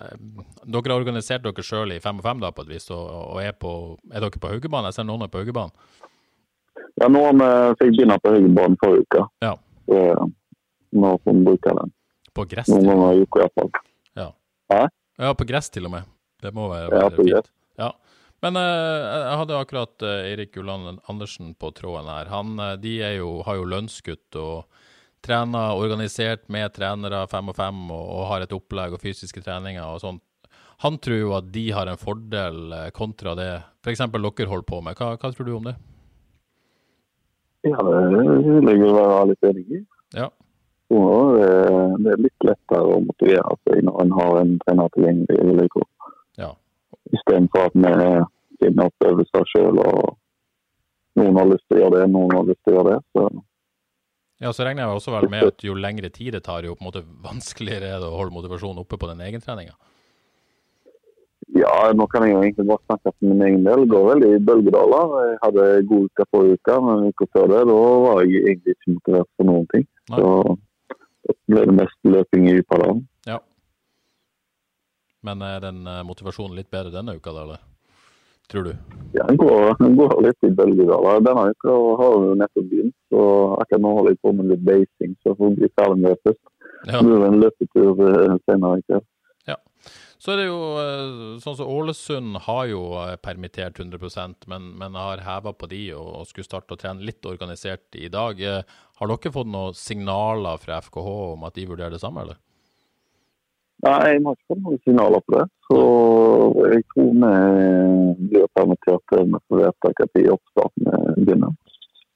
Dere 0.64 0.94
har 0.94 0.96
organisert 1.02 1.44
dere 1.44 1.66
sjøl 1.66 1.92
i 1.92 2.00
fem 2.00 2.22
og 2.22 2.26
fem 2.26 2.40
da, 2.40 2.54
på 2.56 2.64
et 2.64 2.72
vis, 2.72 2.88
og, 2.96 3.04
og 3.36 3.42
er, 3.44 3.52
på, 3.52 3.72
er 4.14 4.24
dere 4.24 4.40
på 4.40 4.52
Haugebanen? 4.54 4.88
Jeg 4.92 5.00
ser 5.02 5.08
noen 5.10 5.26
er 5.28 5.32
på 5.34 5.42
Haugebanen. 5.44 5.76
Ja, 6.98 7.10
noen 7.12 7.44
har 7.44 7.76
fikk 7.78 7.94
begynne 7.98 8.18
på 8.24 8.32
Haugebanen 8.34 8.80
forrige 8.82 9.06
uke. 9.06 9.26
Ja. 9.44 9.54
Så, 9.88 10.00
eh, 10.16 10.24
nå 10.98 11.14
bruker 11.28 11.76
den. 11.82 11.92
På 12.38 12.46
gress 12.50 12.72
Noen 12.72 12.88
ganger 12.88 13.20
i 13.20 13.28
uka 13.28 13.44
iallfall. 13.44 13.72
Ja, 15.18 15.34
på 15.34 15.48
gress 15.50 15.72
til 15.74 15.88
og 15.88 15.96
med. 15.96 16.06
Det 16.44 16.52
må 16.54 16.68
være, 16.70 16.94
Ja, 16.94 17.10
på 17.10 17.24
fint. 17.24 17.32
gress. 17.34 17.50
Ja. 17.82 17.92
Men 18.46 18.56
eh, 18.56 19.06
jeg 19.26 19.38
hadde 19.42 19.58
akkurat 19.58 20.04
eh, 20.06 20.28
Eirik 20.32 20.58
Ulland 20.62 21.00
Andersen 21.10 21.56
på 21.58 21.72
tråden 21.74 22.06
her. 22.12 22.30
Han, 22.30 22.60
eh, 22.62 22.76
de 22.78 22.92
er 23.02 23.16
jo, 23.18 23.42
har 23.48 23.58
jo 23.58 23.66
lønnskutt 23.66 24.38
og 24.38 24.68
trener 25.26 25.78
organisert 25.78 26.48
med 26.54 26.74
trenere 26.76 27.26
fem 27.32 27.52
og 27.52 27.58
fem 27.58 27.84
og, 27.92 28.06
og 28.18 28.26
har 28.32 28.46
et 28.46 28.56
opplegg 28.56 28.96
og 28.96 29.04
fysiske 29.04 29.44
treninger 29.44 29.84
og 29.86 30.02
sånt. 30.04 30.24
Han 30.86 31.00
tror 31.02 31.18
jo 31.18 31.34
at 31.34 31.48
de 31.54 31.64
har 31.74 31.90
en 31.90 31.98
fordel 31.98 32.74
eh, 32.76 32.90
kontra 32.94 33.34
det 33.38 33.50
f.eks. 33.82 34.04
dere 34.14 34.50
holder 34.52 34.68
på 34.68 34.82
med. 34.86 34.98
Hva, 35.00 35.16
hva 35.18 35.32
tror 35.34 35.48
du 35.48 35.56
om 35.58 35.70
det? 35.70 35.74
Ja, 37.66 37.82
det 37.82 38.60
ligger 38.68 38.92
å 38.92 38.98
være 38.98 39.24
litt 39.32 39.48
enig 39.50 39.66
i. 39.80 39.80
Ja. 40.16 40.30
Det, 40.88 42.12
er 42.14 42.22
litt 42.22 42.46
lettere 42.48 42.94
å 42.94 43.02
motivere 43.04 43.58
seg 43.68 43.82
når 43.84 44.04
en 44.04 44.14
har 44.16 44.38
en 44.44 44.54
trener 44.64 44.94
tilgjengelig. 44.94 45.40
vil 45.50 45.64
jeg. 45.66 45.88
Ja. 46.40 46.52
Istedenfor 47.12 47.68
at 47.68 47.76
vi 47.76 48.14
finner 48.62 48.88
opp 48.88 49.10
øvelser 49.10 49.50
sjøl 49.52 49.82
og 49.84 50.16
noen 51.18 51.40
har 51.42 51.50
lyst 51.50 51.66
til 51.68 51.80
å 51.80 51.82
gjøre 51.82 51.98
det, 51.98 52.08
noen 52.14 52.36
har 52.38 52.48
lyst 52.48 52.62
til 52.64 52.76
å 52.76 52.78
gjøre 52.78 52.94
det. 52.94 53.00
Så 53.18 53.26
Ja, 54.44 54.52
så 54.54 54.66
regner 54.68 54.86
jeg 54.86 55.00
også 55.00 55.14
vel 55.16 55.30
med 55.34 55.48
at 55.50 55.64
jo 55.66 55.74
lengre 55.74 56.10
tid 56.14 56.36
det 56.36 56.44
tar, 56.46 56.66
jo 56.66 56.76
på 56.78 56.84
en 56.84 56.90
måte 56.92 57.04
vanskeligere 57.26 57.96
er 57.96 58.02
det 58.04 58.10
å 58.10 58.18
holde 58.20 58.36
motivasjonen 58.36 58.84
oppe 58.84 59.00
på 59.02 59.10
den 59.10 59.24
egentreninga. 59.26 59.74
ja, 61.58 61.74
nå 61.96 62.06
kan 62.12 62.26
jeg 62.26 62.36
jo 62.36 62.42
egentlig 62.44 62.68
bare 62.70 62.84
snakke 62.86 63.14
for 63.14 63.30
min 63.32 63.42
egen 63.48 63.64
del. 63.66 63.86
Det 63.86 63.92
går 63.94 64.08
veldig 64.12 64.30
i 64.36 64.44
bølgedaler. 64.50 65.14
Jeg 65.26 65.38
hadde 65.44 65.66
god 65.90 66.10
uke 66.10 66.26
forrige 66.36 66.60
uke, 66.60 66.78
men 66.86 67.08
uka 67.10 67.28
før 67.34 67.48
det 67.54 67.62
da 67.72 67.78
var 68.06 68.22
jeg 68.24 68.44
egentlig 68.44 68.76
ikke 68.76 68.96
motivert 68.98 69.30
for 69.34 69.50
noen 69.50 69.70
ting. 69.74 69.88
Nei. 70.12 70.20
Så 70.20 70.28
da 71.28 71.38
ble 71.54 71.64
det 71.70 71.78
mest 71.80 72.12
løping 72.18 72.50
i 72.52 72.58
Upadalen. 72.62 73.02
Ja. 73.28 73.40
Men 75.26 75.42
er 75.48 75.64
den 75.66 75.82
eh, 75.88 76.04
motivasjonen 76.08 76.60
litt 76.60 76.70
bedre 76.74 76.94
denne 76.94 77.18
uka, 77.18 77.34
da, 77.34 77.48
eller? 77.48 77.66
Tror 78.52 78.64
du? 78.64 78.74
Ja, 79.16 79.26
den 79.28 79.38
går, 79.38 79.76
går 79.98 80.22
litt 80.24 80.48
i 80.48 80.54
bølgedaler. 80.56 81.22
Denne 81.26 81.50
uka 81.52 81.76
har 82.00 82.18
vi 82.22 82.34
nettopp 82.40 82.72
begynt, 82.72 82.96
Så 83.12 83.22
akkurat 83.60 83.84
nå 83.84 83.92
holder 83.98 84.14
jeg 84.14 84.24
på 84.24 84.34
med 84.38 84.52
litt 84.52 84.66
basing, 84.68 85.14
så 85.24 85.36
får 85.36 85.54
bli 85.60 85.70
ferdig 85.80 86.02
med 86.02 86.14
det 86.14 86.20
først. 86.28 86.44
Ja. 86.88 86.98
Det 87.00 87.06
blir 87.08 87.28
en 87.28 87.40
løpetur 87.42 88.04
eh, 88.08 88.36
senere 88.48 88.80
i 88.80 88.88
kveld. 88.88 89.08
Så 90.18 90.32
er 90.34 90.40
det 90.40 90.48
jo 90.48 90.62
eh, 90.82 91.36
sånn 91.44 91.58
som 91.60 91.70
Ålesund 91.70 92.40
har 92.48 92.64
jo 92.72 92.82
eh, 93.04 93.14
permittert 93.22 93.78
100% 93.78 94.48
men, 94.50 94.72
men 94.80 94.98
har 94.98 95.22
heva 95.22 95.54
på 95.54 95.70
de 95.70 95.82
og, 95.94 96.08
og 96.22 96.30
skulle 96.30 96.48
starte 96.48 96.74
å 96.74 96.80
trene 96.82 97.06
litt 97.06 97.26
organisert 97.30 97.94
i 97.96 98.10
dag. 98.10 98.42
Har 98.98 99.12
dere 99.12 99.34
fått 99.36 99.52
noen 99.54 99.78
signaler 99.78 100.58
fra 100.64 100.82
FKH 100.82 101.14
om 101.38 101.46
at 101.46 101.58
de 101.58 101.68
vurderer 101.70 101.94
det 101.94 102.02
samme, 102.02 102.26
eller? 102.26 102.42
Nei, 103.86 103.98
jeg 104.10 104.22
har 104.26 104.34
ikke 104.34 104.50
fått 104.50 104.64
noen 104.64 104.80
signaler 104.82 105.22
på 105.26 105.36
det. 105.36 105.46
Så 105.68 105.80
jeg 106.72 106.84
tror 106.94 107.12
vi 107.14 108.30
blir 108.32 108.48
permittert 108.58 109.04
til 109.12 109.28
vi 109.30 109.42
får 109.46 109.64
vite 109.64 109.92
når 109.94 110.32
oppstarten 110.34 110.88
begynner. 111.20 111.54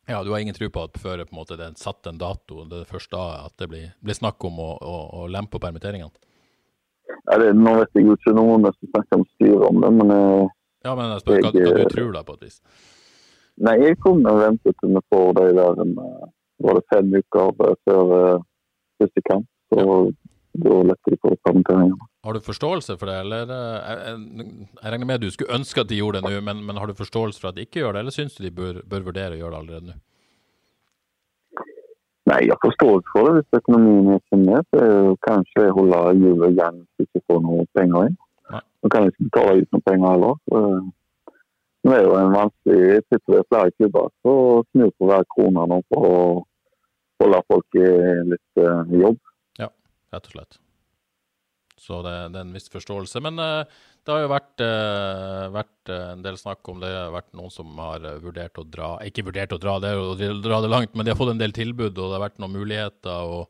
Ja, 0.09 0.23
du 0.23 0.31
har 0.31 0.39
ingen 0.39 0.57
tro 0.57 0.67
på 0.73 0.83
at 0.83 0.97
før 0.99 1.21
på 1.23 1.35
en 1.35 1.39
måte, 1.39 1.55
det 1.59 1.67
er 1.69 1.77
satt 1.79 2.07
en 2.09 2.17
dato, 2.19 2.65
det 2.67 2.81
er 2.81 2.89
først 2.89 3.13
da 3.13 3.45
at 3.45 3.53
det 3.61 3.69
blir, 3.71 3.91
blir 4.01 4.17
snakk 4.17 4.43
om 4.43 4.57
å, 4.59 4.71
å, 4.81 4.95
å 5.21 5.27
lempe 5.31 5.55
på 5.55 5.61
permitteringene? 5.63 6.11
Ja, 7.29 7.37
det, 7.37 7.51
nå 7.55 7.75
vet 7.77 7.93
jeg 7.95 8.09
jo 8.09 8.17
ikke 8.17 8.33
noe 8.35 8.57
om 8.57 8.65
jeg 8.67 8.75
skal 8.79 8.91
snakke 8.95 9.19
om 9.19 9.27
styret 9.35 9.67
om 9.69 9.79
det, 9.83 9.91
men 9.99 10.13
jeg, 10.15 10.49
Ja, 10.87 10.95
men 10.97 11.13
jeg 11.13 11.23
spør 11.23 11.45
hva, 11.45 11.51
du 11.53 11.61
eh, 11.69 11.87
tror 11.93 12.11
da, 12.17 12.23
på 12.27 12.35
et 12.39 12.47
vis. 12.47 12.59
nei, 13.61 13.75
jeg 13.83 13.99
vi 14.01 14.35
venter 14.41 14.77
til 14.79 14.95
vi 14.97 15.03
får 15.13 15.33
de 15.37 15.47
der 15.59 15.81
en, 15.85 15.93
eh, 16.07 16.29
var 16.65 16.79
det 16.79 16.85
fem 16.93 17.13
uker 17.13 17.65
eh, 17.67 17.77
før 17.85 18.13
eh, 18.17 18.43
første 19.01 19.25
kamp. 19.29 19.47
Så 19.71 19.85
da 20.53 20.77
letter 20.83 21.15
de 21.15 21.17
på 21.21 21.33
permitteringene. 21.47 22.07
Har 22.27 22.37
du 22.37 22.45
forståelse 22.45 22.97
for 22.99 23.09
det, 23.09 23.17
eller 23.23 23.51
eh, 23.55 23.89
jeg, 23.89 24.45
jeg, 24.75 24.91
regner 24.93 25.09
med 25.09 25.23
du 25.23 25.31
skulle 25.31 25.57
ønske 25.57 25.81
at 25.81 25.89
de 25.89 25.99
gjorde 26.01 26.21
det 26.21 26.29
nå, 26.29 26.41
men, 26.45 26.63
men 26.67 26.79
har 26.81 26.91
du 26.91 26.97
forståelse 26.97 27.41
for 27.41 27.51
at 27.51 27.57
de 27.57 27.65
ikke 27.65 27.81
gjør 27.81 27.95
det, 27.95 28.03
eller 28.03 28.15
syns 28.15 28.37
du 28.37 28.43
de 28.45 28.53
bør, 28.55 28.81
bør 28.85 29.07
vurdere 29.09 29.37
å 29.37 29.41
gjøre 29.41 29.53
det 29.55 29.61
allerede 29.63 29.91
nå? 29.91 29.99
Nei, 32.29 32.39
jeg 32.45 32.53
har 32.53 32.61
forståelse 32.63 33.11
for 33.11 33.27
det. 33.27 33.39
Hvis 33.39 33.59
økonomien 33.61 34.11
er 34.13 34.19
ikke 34.21 34.41
med, 34.43 34.67
så 34.71 35.15
kanskje 35.25 35.65
jeg 35.65 35.77
holder 35.77 36.19
hjulet 36.21 36.53
igjen 36.53 36.83
hvis 36.99 37.09
jeg 37.17 37.23
får 37.31 37.39
noe 37.47 37.65
penger 37.77 38.09
inn. 38.09 38.17
Nei. 38.53 38.61
Nå 38.83 38.91
kan 38.93 39.07
jeg 39.07 39.13
ikke 39.15 39.29
betale 39.29 39.63
ut 39.63 39.71
noen 39.73 39.87
penger 39.87 40.13
heller. 40.13 40.41
Eh, 40.57 40.89
Nå 41.81 41.95
er 41.95 42.03
det 42.03 42.09
jo 42.11 42.17
en 42.19 42.35
vanskelig 42.35 42.79
ved 43.09 43.45
flere 43.49 43.71
klubber 43.73 44.09
Så 44.21 44.33
snur 44.69 44.91
på 44.99 45.07
hver 45.09 45.23
krone 45.33 45.63
nå 45.71 45.79
for 45.89 46.05
å 46.05 46.17
holde 47.23 47.39
folk 47.49 47.77
i 47.77 47.87
litt 48.29 48.61
eh, 48.61 48.93
jobb. 49.01 49.17
Rett 50.11 50.29
og 50.29 50.37
slett. 50.37 50.61
Så 51.81 52.01
det, 52.05 52.13
det 52.33 52.37
er 52.37 52.45
en 52.45 52.53
viss 52.53 52.69
forståelse. 52.69 53.21
Men 53.25 53.41
uh, 53.41 53.63
det 54.05 54.13
har 54.13 54.21
jo 54.23 54.29
vært, 54.31 54.61
uh, 54.61 55.47
vært 55.55 55.91
uh, 55.91 56.11
en 56.11 56.25
del 56.25 56.37
snakk 56.37 56.69
om 56.69 56.81
det. 56.81 56.91
Det 56.93 56.99
har 57.07 57.15
vært 57.15 57.31
noen 57.37 57.53
som 57.53 57.81
har 57.81 58.05
vurdert 58.21 58.61
å 58.61 58.67
dra 58.67 58.91
Ikke 59.07 59.25
vurdert 59.25 59.55
å 59.55 59.61
dra, 59.61 59.79
det 59.81 59.95
å 59.97 60.13
dra 60.17 60.61
det 60.61 60.71
langt, 60.71 60.93
men 60.93 61.07
de 61.07 61.13
har 61.13 61.19
fått 61.19 61.33
en 61.33 61.41
del 61.41 61.55
tilbud, 61.57 61.95
og 61.95 62.03
det 62.03 62.17
har 62.17 62.25
vært 62.27 62.41
noen 62.41 62.57
muligheter. 62.59 63.35
og 63.39 63.43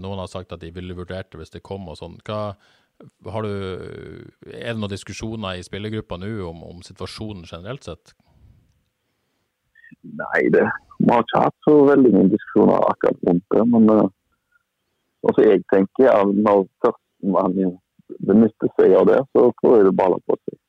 Noen 0.00 0.22
har 0.22 0.30
sagt 0.32 0.54
at 0.56 0.62
de 0.62 0.70
ville 0.72 0.96
vurdert 0.96 1.28
det 1.30 1.38
hvis 1.42 1.52
det 1.52 1.60
kom 1.66 1.90
og 1.92 1.98
sånn. 2.00 2.16
Er 2.24 2.54
det 2.96 4.78
noen 4.80 4.88
diskusjoner 4.88 5.58
i 5.60 5.66
spillergruppa 5.66 6.16
nå 6.16 6.30
om, 6.48 6.62
om 6.64 6.78
situasjonen 6.82 7.44
generelt 7.44 7.84
sett? 7.84 8.14
Nei, 10.06 10.46
det, 10.54 10.64
vi 11.02 11.10
har 11.12 11.20
ikke 11.22 11.42
hatt 11.44 11.58
så 11.68 11.74
veldig 11.90 12.14
mye 12.14 12.30
diskusjoner 12.32 12.88
akkurat 12.88 13.28
rundt 13.28 13.44
det. 13.52 13.66
Men 13.74 13.92
altså 15.28 15.46
jeg 15.48 15.64
tenker 15.72 16.08
ja, 16.08 16.18
når 16.24 16.66
først 16.84 17.02
man 17.36 17.56
benytter 18.26 18.70
seg 18.78 18.94
av 19.00 19.08
det, 19.10 19.18
så 19.34 19.48
tror 19.60 19.76
jeg 19.80 19.88
det 19.90 19.96
baller 19.98 20.22
på 20.28 20.38
seg. 20.44 20.60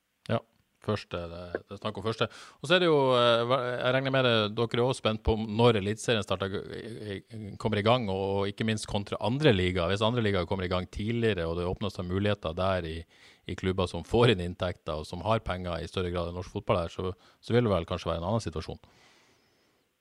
Første, 0.87 1.19
det, 1.27 1.39
det 1.67 1.73
er 1.75 1.79
snakk 1.81 1.97
om 1.99 2.03
første. 2.05 2.29
Og 2.61 2.69
så 2.69 2.77
er 2.77 2.79
det 2.79 2.87
jo, 2.87 2.99
eh, 3.17 3.49
jeg 3.81 3.91
regner 3.91 4.13
med 4.13 4.23
det, 4.23 4.35
dere 4.55 4.77
er 4.77 4.83
også 4.85 5.01
spent 5.01 5.19
på 5.25 5.33
når 5.35 5.81
Eliteserien 5.81 6.23
i- 6.23 7.17
i- 7.17 7.55
kommer 7.59 7.81
i 7.81 7.83
gang, 7.83 8.05
og 8.07 8.47
ikke 8.47 8.63
minst 8.63 8.87
kontra 8.87 9.17
andre 9.19 9.51
ligaer. 9.51 9.89
Hvis 9.91 10.05
andre 10.05 10.21
ligaer 10.23 10.47
kommer 10.47 10.63
i 10.63 10.71
gang 10.71 10.87
tidligere, 10.87 11.43
og 11.43 11.57
det 11.57 11.65
åpner 11.67 11.91
seg 11.91 12.07
muligheter 12.07 12.55
der 12.55 12.87
i, 12.87 13.03
i 13.51 13.55
klubber 13.55 13.89
som 13.91 14.05
får 14.07 14.31
inn 14.31 14.45
inntekter, 14.45 15.01
og 15.01 15.05
som 15.05 15.19
har 15.27 15.39
penger 15.43 15.81
i 15.83 15.87
større 15.91 16.13
grad 16.13 16.29
enn 16.29 16.39
norsk 16.39 16.55
fotball 16.55 16.77
her, 16.85 16.87
så, 16.87 17.11
så 17.41 17.51
vil 17.51 17.67
det 17.67 17.73
vel 17.73 17.89
kanskje 17.89 18.13
være 18.13 18.21
en 18.23 18.29
annen 18.29 18.45
situasjon. 18.47 18.79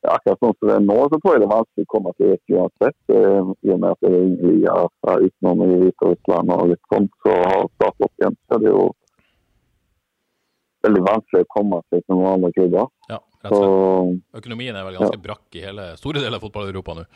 Ja, 0.07 0.15
akkurat 0.15 0.39
sånn 0.39 0.53
som 0.55 0.69
det 0.71 0.75
er 0.77 0.85
nå, 0.85 0.97
så 1.11 1.19
tror 1.19 1.35
jeg 1.35 1.41
det 1.43 1.47
er 1.49 1.51
vanskelig 1.51 1.85
å 1.87 1.91
komme 1.91 2.11
til 2.15 2.29
et 2.37 2.53
uansett. 2.55 2.97
Uh, 3.11 3.49
I 3.67 3.73
og 3.75 3.79
med 3.83 3.87
at 3.89 4.05
det 4.05 4.11
er 4.13 4.21
ingen 4.23 4.53
ligaer 4.53 4.91
fra 5.03 5.17
utenom 5.19 5.63
i 5.65 5.79
Hviterussland 5.81 6.53
og 6.55 6.69
litt 6.71 6.93
sånt, 6.93 7.17
så 7.25 7.33
har 7.43 7.65
startet 7.73 8.05
opp 8.07 8.23
igjen. 8.23 8.37
Så 8.47 8.59
det 8.63 8.69
er 8.69 8.77
jo 8.77 8.85
veldig 10.87 11.03
vanskelig 11.09 11.43
å 11.43 11.49
komme 11.57 11.81
seg 11.89 12.05
til 12.05 12.15
noen 12.15 12.29
andre 12.37 12.51
klubber. 12.55 12.93
Ja, 13.11 13.19
rett 13.19 13.51
og 13.51 13.57
Så 13.57 13.65
slett. 13.65 14.21
Økonomien 14.43 14.79
er 14.79 14.87
vel 14.87 14.99
ganske 15.01 15.23
brakk 15.25 15.59
i 15.59 15.65
hele 15.65 15.89
store 15.99 16.23
deler 16.23 16.39
av 16.39 16.47
fotball-Europa 16.47 16.97
nå. 17.01 17.07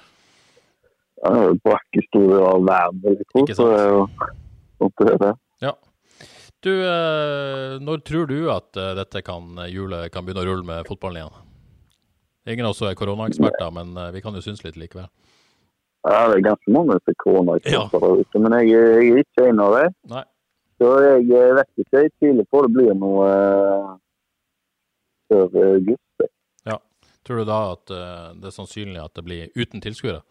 ja, 1.20 1.28
det 1.28 1.44
er 1.44 1.46
jo 1.46 1.60
brakk 1.68 2.00
i 2.00 2.04
store 2.08 2.32
deler 2.32 2.48
av 2.48 2.66
verden, 2.72 3.04
vil 3.04 3.20
jeg 3.20 3.28
tro. 3.30 3.44
Så 3.60 3.68
det 3.68 3.78
er 3.84 3.92
jo 3.92 4.02
sånn 4.80 4.96
det 5.12 5.14
er. 5.28 5.38
Ja. 5.68 5.76
Du, 6.60 6.72
eh, 6.74 7.76
når 7.80 8.02
tror 8.04 8.26
du 8.28 8.40
at 8.52 8.76
eh, 8.76 8.96
dette 8.98 9.22
kan, 9.24 9.54
hjulet 9.70 10.10
kan 10.12 10.26
begynne 10.26 10.42
å 10.42 10.50
rulle 10.50 10.66
med 10.66 10.90
fotballen 10.90 11.22
igjen? 11.22 11.46
Ingen 12.50 12.66
av 12.66 12.74
oss 12.74 12.82
er 12.82 12.98
koronaeksperter, 12.98 13.70
men 13.76 13.94
eh, 13.96 14.10
vi 14.16 14.22
kan 14.24 14.34
jo 14.34 14.42
synes 14.44 14.64
litt 14.66 14.78
likevel. 14.80 15.08
Ja, 16.08 16.26
det 16.30 16.40
er 16.40 16.46
ganske 16.48 16.74
mange 16.74 16.96
som 16.98 17.12
er 17.12 17.18
koronaeksperter 17.22 18.06
Ja. 18.08 18.20
ute, 18.24 18.42
men 18.42 18.58
jeg, 18.58 18.70
jeg 18.74 19.10
er 19.14 19.24
ikke 19.24 19.48
en 19.50 19.64
av 19.64 19.76
dem. 19.76 19.96
Nei. 20.14 20.26
Så 20.80 20.92
jeg 21.04 21.26
eh, 21.28 21.56
vet 21.60 21.82
ikke. 21.84 22.04
Jeg 22.04 22.14
tviler 22.18 22.46
på 22.50 22.62
det 22.64 22.72
blir 22.76 22.94
noe 22.96 23.26
uh, 23.30 23.90
før 25.28 25.60
august. 25.74 26.06
Tror 27.30 27.36
du 27.36 27.44
da 27.44 27.58
at 27.76 27.90
uh, 27.94 28.30
det 28.40 28.48
er 28.48 28.54
sannsynlig 28.54 28.98
at 28.98 29.12
det 29.14 29.22
blir 29.22 29.50
uten 29.54 29.82
tilskuere? 29.84 30.22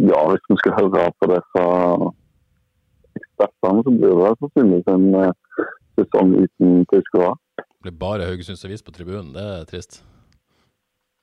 Ja, 0.00 0.22
hvis 0.30 0.46
vi 0.48 0.56
skal 0.62 0.76
høre 0.78 1.04
på 1.20 1.28
det 1.30 1.40
fra 1.52 1.66
ekspertene, 3.20 3.84
så 3.84 3.92
blir 3.94 4.16
det 4.18 4.32
sannsynligvis 4.40 4.90
en 4.94 5.06
uh, 5.14 5.68
sesong 6.00 6.32
uten 6.40 6.82
tilskuere. 6.90 7.36
Blir 7.84 7.94
bare 7.96 8.26
Haugesunds 8.28 8.64
Avis 8.68 8.82
på 8.84 8.92
tribunen, 8.92 9.32
det 9.32 9.42
er 9.44 9.64
trist. 9.70 10.02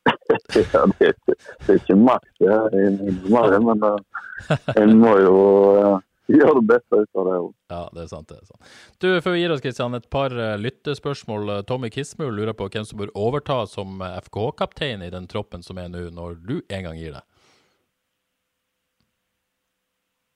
Ja, 0.08 0.86
det, 0.88 1.10
er 1.10 1.14
ikke- 1.14 1.36
det 1.38 1.70
er 1.70 1.80
ikke 1.82 1.96
makt 2.00 2.40
det 2.40 2.50
er 2.50 2.76
innmari, 2.80 3.60
men 3.64 3.84
eh, 3.84 4.58
en 4.82 4.94
må 5.02 5.12
jo 5.20 5.36
eh, 5.78 5.98
gjøre 6.32 6.54
det 6.62 6.66
beste 6.72 7.02
ut 7.04 7.20
av 7.22 7.28
det. 7.30 7.36
Ja, 7.74 7.82
det 7.94 8.02
er 8.06 8.10
sant. 8.12 8.28
det 8.32 8.38
er 8.40 8.46
sant. 8.50 8.72
Du, 9.04 9.08
Før 9.22 9.36
vi 9.36 9.42
gir 9.44 9.54
oss, 9.54 9.62
Kristian, 9.64 9.94
et 10.00 10.10
par 10.14 10.32
eh, 10.34 10.56
lyttespørsmål. 10.64 11.52
Tommy 11.70 11.92
Kismul 11.94 12.34
lurer 12.36 12.56
på 12.58 12.70
hvem 12.74 12.88
som 12.88 13.00
bør 13.04 13.12
overta 13.16 13.62
som 13.70 14.00
FKH-kaptein 14.02 15.04
i 15.06 15.12
den 15.14 15.28
troppen 15.32 15.64
som 15.64 15.78
er 15.84 15.92
nå, 15.94 16.08
når 16.16 16.40
du 16.48 16.56
en 16.74 16.88
gang 16.90 16.98
gir 17.00 17.20
deg. 17.20 17.26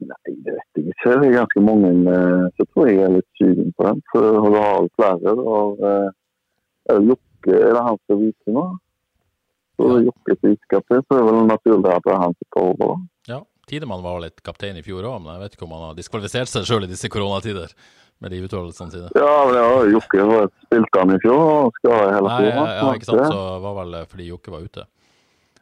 Nei, 0.02 0.36
det 0.46 0.56
Det 1.02 1.14
er 1.18 1.34
ganske 1.34 1.62
mange 1.66 1.92
eh, 2.14 2.48
så 2.58 2.66
tror 2.72 2.90
jeg 2.90 3.02
er 3.02 3.14
litt 3.16 3.40
sugen 3.40 3.72
på 3.78 3.88
den. 3.88 4.02
For 4.12 4.26
du 4.28 4.58
har 4.58 4.90
flere. 5.00 5.36
Du 5.38 5.44
har 5.48 5.86
eh, 5.90 7.00
Jokke, 7.10 7.56
er 7.58 7.74
det 7.74 7.86
han 7.88 7.98
som 8.06 8.20
viser 8.22 8.58
nå? 8.58 8.66
Så 9.80 9.88
ja. 9.88 10.04
Jokke 10.10 10.36
som 10.38 10.54
iskaptein, 10.54 11.02
så 11.08 11.18
er 11.18 11.24
det 11.24 11.32
vel 11.32 11.50
naturlig 11.50 11.96
at 11.96 12.06
det 12.06 12.14
er 12.14 12.22
han 12.22 12.38
som 12.38 12.50
tar 12.54 12.68
over. 12.68 12.92
da. 12.92 13.34
Ja, 13.34 13.40
Tidemann 13.72 14.06
var 14.06 14.22
litt 14.22 14.44
kaptein 14.46 14.78
i 14.78 14.86
fjor 14.86 15.08
òg, 15.10 15.18
men 15.24 15.34
jeg 15.36 15.44
vet 15.46 15.58
ikke 15.58 15.68
om 15.68 15.76
han 15.78 15.88
har 15.90 15.98
diskvalifisert 15.98 16.52
seg 16.52 16.70
sjøl 16.70 16.86
i 16.86 16.92
disse 16.92 17.10
koronatider 17.10 17.74
med 18.22 18.36
de 18.36 18.44
uttalelsene 18.46 18.94
sine. 18.94 19.10
Ja, 19.18 19.34
men 19.50 19.58
ja, 19.58 19.70
Jokke 19.96 20.30
har 20.30 20.50
spilt 20.68 21.00
han 21.00 21.16
i 21.16 21.20
fjor 21.24 21.42
og 21.42 21.80
skal 21.80 22.14
hele 22.14 22.38
tiden. 22.38 22.62
Nei, 22.62 22.78
ja, 22.78 22.92
ikke 23.00 23.10
sant, 23.10 23.26
så 23.34 23.42
var 23.66 23.78
vel 23.82 23.98
fordi 24.12 24.30
Jokke 24.30 24.54
var 24.54 24.70
ute. 24.70 24.86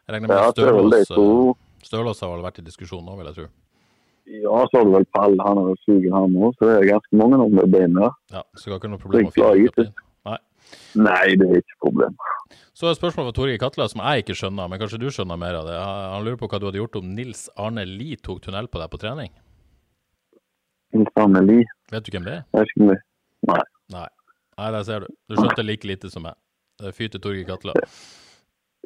Jeg 0.04 0.16
regner 0.18 0.28
med 0.28 0.36
Ja, 0.36 0.52
så 0.52 0.68
Stølås, 0.68 1.12
eh, 1.16 1.88
Stølås 1.88 2.24
har 2.26 2.34
vel 2.34 2.44
vært 2.44 2.60
i 2.60 2.66
diskusjon 2.66 3.06
nå, 3.06 3.16
vil 3.22 3.30
jeg 3.32 3.38
tro. 3.40 3.48
Ja, 4.30 4.60
så 4.70 4.78
har 4.78 4.86
du 4.86 4.92
vel 4.94 5.08
Pall, 5.16 5.34
han 5.42 5.58
er 5.58 5.72
jo 5.72 5.78
sugen 5.88 6.14
han 6.14 6.36
òg, 6.38 6.52
så 6.60 6.68
det 6.70 6.76
er 6.78 6.88
ganske 6.92 7.18
mange 7.18 7.40
om 7.42 7.56
det 7.58 7.66
beinet. 7.74 8.18
Ja, 8.34 8.44
Så 8.54 8.70
det 8.70 8.76
har 8.76 8.82
ikke 8.84 8.92
noe 8.94 9.02
problem 9.02 9.30
å 9.30 9.34
finne 9.34 9.70
ikke. 9.72 9.86
Nei. 10.30 10.38
Nei, 11.02 11.24
det 11.40 11.48
er 11.50 11.64
ikke 11.64 11.80
problem. 11.88 12.18
Så 12.78 12.88
er 12.88 12.96
spørsmålet 12.98 13.32
fra 13.32 13.36
Torgeir 13.40 13.60
Katla, 13.62 13.88
som 13.90 14.04
jeg 14.06 14.24
ikke 14.24 14.38
skjønner, 14.38 14.70
men 14.70 14.80
kanskje 14.82 15.00
du 15.02 15.08
skjønner 15.10 15.40
mer 15.42 15.58
av 15.60 15.66
det. 15.68 15.80
Han 15.82 16.28
lurer 16.28 16.38
på 16.40 16.50
hva 16.52 16.60
du 16.62 16.68
hadde 16.70 16.82
gjort 16.82 17.00
om 17.02 17.10
Nils 17.18 17.48
Arne 17.58 17.88
Lie 17.90 18.20
tok 18.22 18.44
tunnel 18.46 18.70
på 18.70 18.82
deg 18.84 18.94
på 18.94 19.02
trening. 19.02 19.34
Nils 20.94 21.20
Arne 21.22 21.42
Li. 21.46 21.60
Vet 21.92 22.06
du 22.06 22.14
hvem 22.14 22.30
det 22.30 22.38
er? 22.38 22.46
Jeg 22.54 22.62
vet 22.62 22.74
ikke 22.76 22.86
om 22.86 22.94
det. 22.94 23.00
Nei. 23.50 23.60
Nei. 23.98 24.08
Nei, 24.60 24.72
der 24.76 24.86
ser 24.88 25.06
du. 25.06 25.12
Du 25.30 25.38
skjønte 25.40 25.66
like 25.66 25.88
lite 25.90 26.10
som 26.14 26.26
meg. 26.28 26.38
Det 26.80 26.94
fyr 26.96 27.10
til 27.14 27.22
Torgeir 27.24 27.50
Katla. 27.50 27.74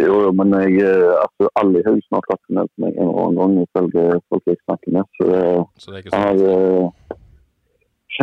Jo, 0.01 0.13
jo, 0.25 0.29
men 0.33 0.53
jeg, 0.57 0.79
altså, 1.21 1.49
alle 1.61 1.81
i 1.81 1.85
huset 1.85 2.15
har 2.15 2.23
tatt 2.25 2.47
meg 2.49 2.69
en 2.81 2.95
eller 2.97 3.19
annen 3.23 3.35
gang, 3.37 3.57
ifølge 3.61 4.05
folk 4.31 4.47
jeg 4.49 4.57
snakker 4.63 4.95
med. 4.95 5.09
Så 5.19 5.27
det, 5.29 5.41
Så 5.77 5.91
det 5.91 5.97
er 5.97 6.01
ikke 6.01 6.13
sånn. 6.13 6.23
har 6.23 6.39
sånn. 6.39 7.11
eh, 7.13 7.19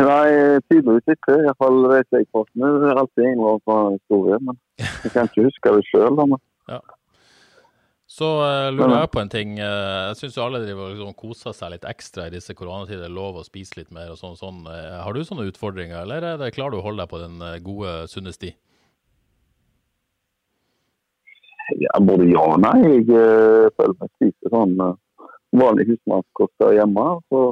Nei, 0.01 0.31
tydeligvis 0.71 1.13
ikke. 1.15 1.37
Iallfall 1.45 1.77
vet 1.91 2.17
jeg 2.17 2.27
på 2.31 2.43
det. 2.51 2.71
Er 2.91 2.99
alltid 2.99 3.23
en 3.27 3.43
eller 3.43 3.71
annen 3.75 3.95
historie, 3.99 4.39
men 4.47 4.59
jeg 5.03 5.13
kan 5.13 5.29
ikke 5.29 5.45
huske 5.47 5.73
det 5.77 5.85
sjøl. 5.87 6.19
Så 8.11 8.27
uh, 8.43 8.67
lurer 8.75 8.97
jeg 8.97 9.11
på 9.13 9.21
en 9.21 9.31
ting. 9.31 9.53
Jeg 9.61 10.17
syns 10.19 10.35
alle 10.43 10.59
driver 10.65 10.91
liksom 10.91 11.15
koser 11.15 11.55
seg 11.55 11.71
litt 11.71 11.87
ekstra 11.87 12.25
i 12.27 12.33
disse 12.33 12.51
koronatider. 12.59 13.07
Lov 13.07 13.39
å 13.39 13.45
spise 13.47 13.79
litt 13.79 13.93
mer 13.95 14.11
og 14.11 14.19
sånn. 14.19 14.35
sånn. 14.35 14.65
Har 14.67 15.15
du 15.15 15.23
sånne 15.23 15.47
utfordringer, 15.47 16.01
eller 16.03 16.27
er 16.33 16.41
det, 16.41 16.51
klarer 16.57 16.75
du 16.75 16.81
å 16.81 16.85
holde 16.89 17.05
deg 17.05 17.13
på 17.13 17.23
den 17.23 17.39
gode, 17.63 17.95
sunne 18.11 18.35
sti? 18.35 18.51
Ja, 21.79 21.99
både 21.99 22.27
ja 22.29 22.43
og 22.53 22.61
nei. 22.63 22.77
Jeg 22.83 23.07
uh, 23.09 23.71
føler 23.77 23.97
meg 23.99 24.11
spiser 24.17 24.53
sånn 24.53 24.77
uh, 24.81 24.93
vanlig 25.61 25.87
husmannskost 25.91 26.65
hjemme. 26.77 27.07
Så 27.31 27.43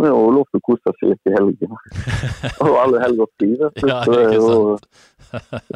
det 0.00 0.08
er 0.08 0.14
jo 0.14 0.32
lov 0.36 0.48
til 0.48 0.60
å 0.60 0.66
kose 0.68 0.94
seg 0.96 1.12
litt 1.12 1.30
i 1.30 1.34
helgene. 1.36 1.80
og 2.64 2.78
alle 2.80 3.04
helger 3.04 3.30
fri. 3.36 3.52
Ja, 3.84 4.00
ikke 4.06 4.40
sant. 4.46 4.88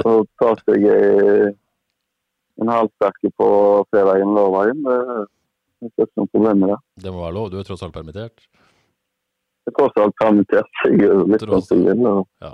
Og 0.05 0.27
ta 0.41 0.51
seg 0.65 0.89
en 2.63 2.71
halvsterke 2.71 3.31
på 3.39 3.49
fredagen 3.93 4.33
og 4.33 4.39
lørdagen. 4.39 4.83
Det 5.85 5.93
er 6.01 6.09
ikke 6.09 6.23
noe 6.23 6.33
problem 6.33 6.63
med 6.65 6.73
det. 6.73 6.79
Det 7.05 7.13
må 7.13 7.25
være 7.25 7.37
lov, 7.37 7.51
du 7.53 7.59
er 7.61 7.67
tross 7.69 7.85
alt 7.85 7.95
permittert? 7.97 8.47
Jeg 9.65 9.73
er 9.73 9.77
tross 9.79 9.99
alt 10.01 10.17
permittert, 10.21 10.85
jeg 10.89 11.09
er 11.09 11.25
litt 11.29 11.45
sånn. 11.45 12.23
Ja. 12.41 12.53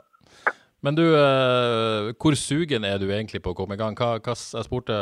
Men 0.81 0.97
du, 0.97 1.03
eh, 1.13 2.11
hvor 2.17 2.37
sugen 2.41 2.87
er 2.89 3.01
du 3.01 3.11
egentlig 3.11 3.43
på 3.45 3.53
å 3.53 3.57
komme 3.57 3.77
i 3.77 3.81
gang? 3.81 3.97
Hva, 3.99 4.15
hva, 4.25 4.33
jeg 4.33 4.65
spurte 4.65 4.97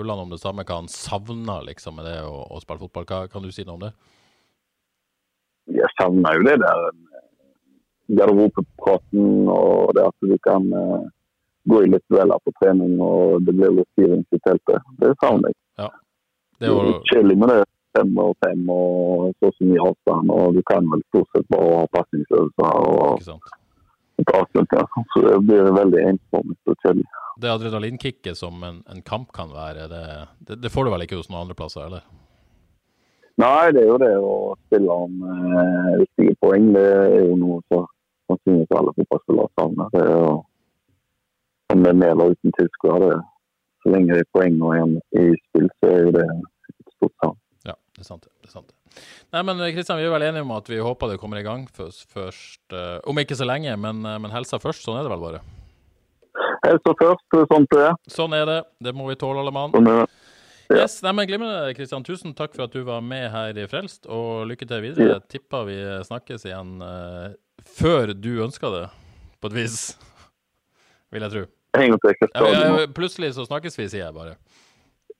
Ulland 0.00 0.24
om 0.24 0.30
det 0.32 0.40
samme, 0.40 0.64
hva 0.64 0.78
han 0.80 0.88
savna 0.88 1.58
liksom, 1.66 1.98
med 2.00 2.08
det 2.08 2.22
å, 2.24 2.46
å 2.48 2.60
spille 2.64 2.80
fotball. 2.86 3.04
Hva, 3.08 3.26
kan 3.28 3.44
du 3.44 3.52
si 3.52 3.66
noe 3.66 3.76
om 3.76 3.84
det? 3.84 3.92
Jeg 5.76 5.92
savner 5.98 6.38
jo 6.38 6.46
det 6.48 6.56
der 6.64 6.82
eh, 6.88 7.22
garderobepraten 8.16 9.52
og 9.52 9.92
det 9.98 10.06
at 10.08 10.24
du 10.24 10.36
kan 10.46 10.64
uh, 10.72 11.04
gå 11.68 11.82
i 11.84 11.90
litt 11.92 12.06
dueller 12.08 12.40
på 12.40 12.54
trening 12.62 12.96
og 13.04 13.44
det 13.44 13.52
blir 13.52 13.74
litt 13.76 13.90
styring 13.92 14.24
i 14.32 14.40
teltet. 14.46 14.88
Det 15.02 15.12
savner 15.20 15.52
jeg. 15.52 15.60
Ja. 15.82 15.90
Det 16.56 16.70
Det 16.70 16.72
er 16.72 16.88
litt 16.88 17.12
kjedelig 17.12 17.36
med 17.42 17.52
det 17.52 17.60
fem 17.98 18.16
og 18.24 18.32
fem 18.46 18.64
og 18.72 19.28
så 19.36 19.52
så 19.58 19.68
mye 19.68 19.84
avstand, 19.90 20.32
og 20.32 20.56
du 20.56 20.64
kan 20.72 20.88
vel 20.88 21.04
stort 21.10 21.36
sett 21.36 21.52
bare 21.52 21.82
ha 21.82 21.86
pasningsøvelser 21.98 22.80
og 22.80 23.18
ikke 23.18 23.28
sant? 23.28 23.56
Et 24.18 24.32
avslutninger. 24.34 24.86
Så 25.14 25.24
det 25.24 25.34
blir 25.46 25.72
veldig 25.76 26.04
ensformig 26.12 26.56
og 26.66 26.78
kjedelig. 26.84 27.08
Det 27.38 27.50
adrenalinkicket 27.52 28.38
som 28.38 28.62
en, 28.66 28.80
en 28.90 29.02
kamp 29.06 29.30
kan 29.34 29.52
være, 29.54 29.86
det, 29.92 30.06
det, 30.48 30.62
det 30.64 30.72
får 30.74 30.86
du 30.86 30.94
vel 30.94 31.06
ikke 31.06 31.20
hos 31.20 31.30
noen 31.30 31.44
andre 31.44 31.56
plasser, 31.58 31.86
eller? 31.86 32.06
Nei, 33.38 33.70
det 33.70 33.84
er 33.84 33.92
jo 33.92 33.98
det 34.02 34.14
å 34.18 34.34
spille 34.66 34.94
om 35.06 35.20
eh, 35.22 35.90
viktige 36.00 36.34
poeng. 36.42 36.72
Det 36.74 36.82
er 36.82 37.20
jo 37.28 37.36
noe 37.38 37.60
som 37.70 37.86
sannsynligvis 38.26 38.74
alle 38.80 38.94
fotballspillere 38.96 39.52
savner. 39.54 39.92
Det 39.94 40.00
er 40.02 40.10
jo, 40.16 40.32
om 41.74 41.84
det 41.84 41.92
er 41.92 42.00
med 42.00 42.14
eller 42.14 42.34
uten 42.34 42.56
tilskuere, 42.58 43.20
så 43.82 43.92
lenge 43.94 44.16
det 44.16 44.24
er 44.24 44.32
poeng 44.34 44.58
og 44.58 44.74
igjen 44.74 44.96
i 45.22 45.28
spill, 45.44 45.70
så 45.78 45.92
er 45.92 46.02
jo 46.08 46.16
det 46.18 46.26
et 46.34 46.96
stort 46.96 47.14
savn. 47.22 47.38
Ja, 47.70 47.76
det 47.94 48.02
er 48.02 48.10
sant. 48.10 48.26
det, 48.26 48.34
det 48.42 48.50
er 48.50 48.56
sant. 48.56 48.74
Nei, 49.34 49.42
men 49.44 49.60
Kristian, 49.74 49.98
vi 50.00 50.06
er 50.08 50.12
vel 50.14 50.24
enige 50.28 50.44
om 50.46 50.54
at 50.56 50.68
vi 50.70 50.80
håper 50.82 51.12
det 51.12 51.20
kommer 51.20 51.40
i 51.40 51.44
gang 51.46 51.66
først, 51.74 52.62
eh, 52.72 52.98
om 53.08 53.20
ikke 53.20 53.36
så 53.36 53.46
lenge, 53.48 53.74
men, 53.76 54.04
eh, 54.06 54.18
men 54.22 54.32
helsa 54.32 54.60
først. 54.62 54.86
Sånn 54.86 54.98
er 54.98 55.06
det 55.06 55.12
vel 55.12 55.24
bare. 55.24 55.42
Helsa 56.64 56.94
først, 56.98 57.26
sånn 57.52 57.68
det 57.72 57.84
er. 57.90 57.98
Sånn 58.10 58.34
er 58.36 58.46
det. 58.48 58.58
Det 58.88 58.94
må 58.96 59.08
vi 59.10 59.18
tåle, 59.20 59.42
alle 59.42 59.52
mann. 59.54 59.74
Sånn 59.76 59.90
er 59.92 60.00
det. 60.04 60.08
Ja. 60.68 60.82
Yes, 60.82 60.98
nei, 61.00 61.14
men 61.16 61.28
Glimrende, 61.28 61.72
Kristian. 61.76 62.04
Tusen 62.04 62.34
takk 62.36 62.52
for 62.56 62.66
at 62.66 62.74
du 62.76 62.82
var 62.84 63.00
med 63.00 63.30
her 63.32 63.56
i 63.56 63.66
Frelst, 63.70 64.04
og 64.04 64.48
lykke 64.50 64.68
til 64.68 64.82
videre. 64.84 65.14
Ja. 65.14 65.18
tipper 65.24 65.64
vi 65.64 65.78
snakkes 66.04 66.44
igjen 66.44 66.74
uh, 66.84 67.32
før 67.64 68.12
du 68.12 68.34
ønsker 68.44 68.74
det, 68.74 68.84
på 69.40 69.48
et 69.48 69.56
vis. 69.62 69.78
Vil 71.12 71.24
jeg 71.24 71.32
tro. 71.32 71.46
Ja, 71.78 72.86
plutselig 72.92 73.32
så 73.36 73.46
snakkes 73.48 73.78
vi, 73.78 73.88
sier 73.88 74.06
jeg 74.06 74.16
bare. 74.16 74.36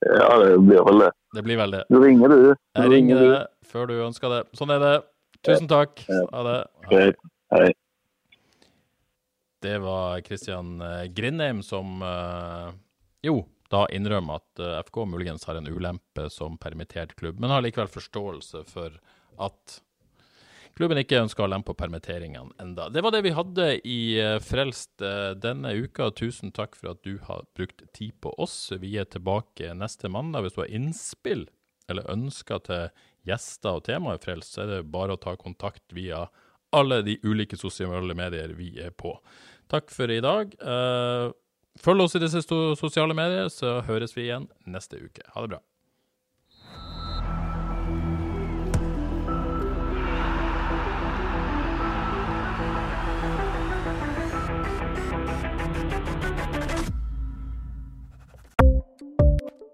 Ja, 0.06 0.28
det 0.38 0.58
blir 0.62 0.84
vel 0.86 1.00
det. 1.02 1.10
Det 1.34 1.42
blir 1.44 1.58
vel 1.58 1.74
det. 1.74 1.84
Du 1.90 1.98
ringer, 2.02 2.28
du. 2.28 2.36
Du 2.52 2.82
Jeg 2.82 2.90
ringer 2.92 3.18
du. 3.18 3.32
Før 3.68 3.90
du 3.90 3.98
ønska 4.06 4.30
det. 4.32 4.42
Sånn 4.58 4.72
er 4.74 4.82
det. 4.82 4.94
Tusen 5.46 5.68
takk. 5.70 6.00
Ha 6.08 6.46
det. 6.46 6.58
Hei. 7.52 7.70
Det 9.62 9.78
var 9.78 10.20
Kristian 10.20 10.80
eh, 10.80 11.04
Grindheim 11.04 11.62
som 11.62 12.02
eh, 12.02 12.70
jo 13.26 13.40
da 13.72 13.82
innrømmer 13.90 14.38
at 14.38 14.62
eh, 14.62 14.78
FK 14.86 15.02
muligens 15.10 15.44
har 15.48 15.58
en 15.58 15.66
ulempe 15.66 16.28
som 16.30 16.56
permittert 16.58 17.16
klubb, 17.18 17.40
men 17.40 17.50
har 17.50 17.64
likevel 17.66 17.90
forståelse 17.90 18.62
for 18.70 18.94
at 19.42 19.78
klubben 20.78 21.00
ikke 21.02 21.24
ønsker 21.24 21.42
å 21.42 21.50
lempe 21.50 21.72
på 21.72 21.80
permitteringene 21.82 22.54
enda. 22.62 22.86
Det 22.94 23.02
var 23.02 23.14
det 23.14 23.24
vi 23.26 23.34
hadde 23.34 23.66
i 23.82 24.00
Frelst 24.46 25.02
denne 25.42 25.72
uka. 25.74 26.12
Tusen 26.14 26.54
takk 26.54 26.78
for 26.78 26.92
at 26.92 27.02
du 27.02 27.16
har 27.26 27.48
brukt 27.58 27.82
tid 27.98 28.14
på 28.22 28.30
oss. 28.38 28.70
Vi 28.78 28.94
er 28.94 29.10
tilbake 29.10 29.72
neste 29.74 30.06
mandag. 30.06 30.46
Hvis 30.46 30.54
du 30.54 30.62
har 30.62 30.70
innspill 30.78 31.48
eller 31.90 32.06
ønsker 32.14 32.62
til 32.68 32.86
gjester 33.28 33.78
og 33.78 33.86
temaer 33.88 34.20
Frelst, 34.22 34.54
så 34.54 34.64
er 34.64 34.72
det 34.72 34.92
bare 34.92 35.16
å 35.16 35.20
ta 35.20 35.36
kontakt 35.38 35.84
via 35.96 36.26
alle 36.74 37.00
de 37.04 37.16
ulike 37.24 37.56
sosiale 37.56 38.16
medier 38.16 38.52
vi 38.56 38.74
er 38.82 38.92
på. 38.92 39.14
Takk 39.72 39.92
for 39.92 40.10
i 40.12 40.20
dag. 40.24 40.52
Eh, 40.60 41.30
følg 41.80 42.04
oss 42.04 42.16
i 42.16 42.22
disse 42.22 42.42
sosiale 42.44 43.16
medier, 43.16 43.48
så 43.52 43.78
høres 43.88 44.16
vi 44.16 44.26
igjen 44.28 44.48
neste 44.68 45.00
uke. 45.00 45.24
Ha 45.34 45.44
det 45.44 45.54
bra. 45.54 45.62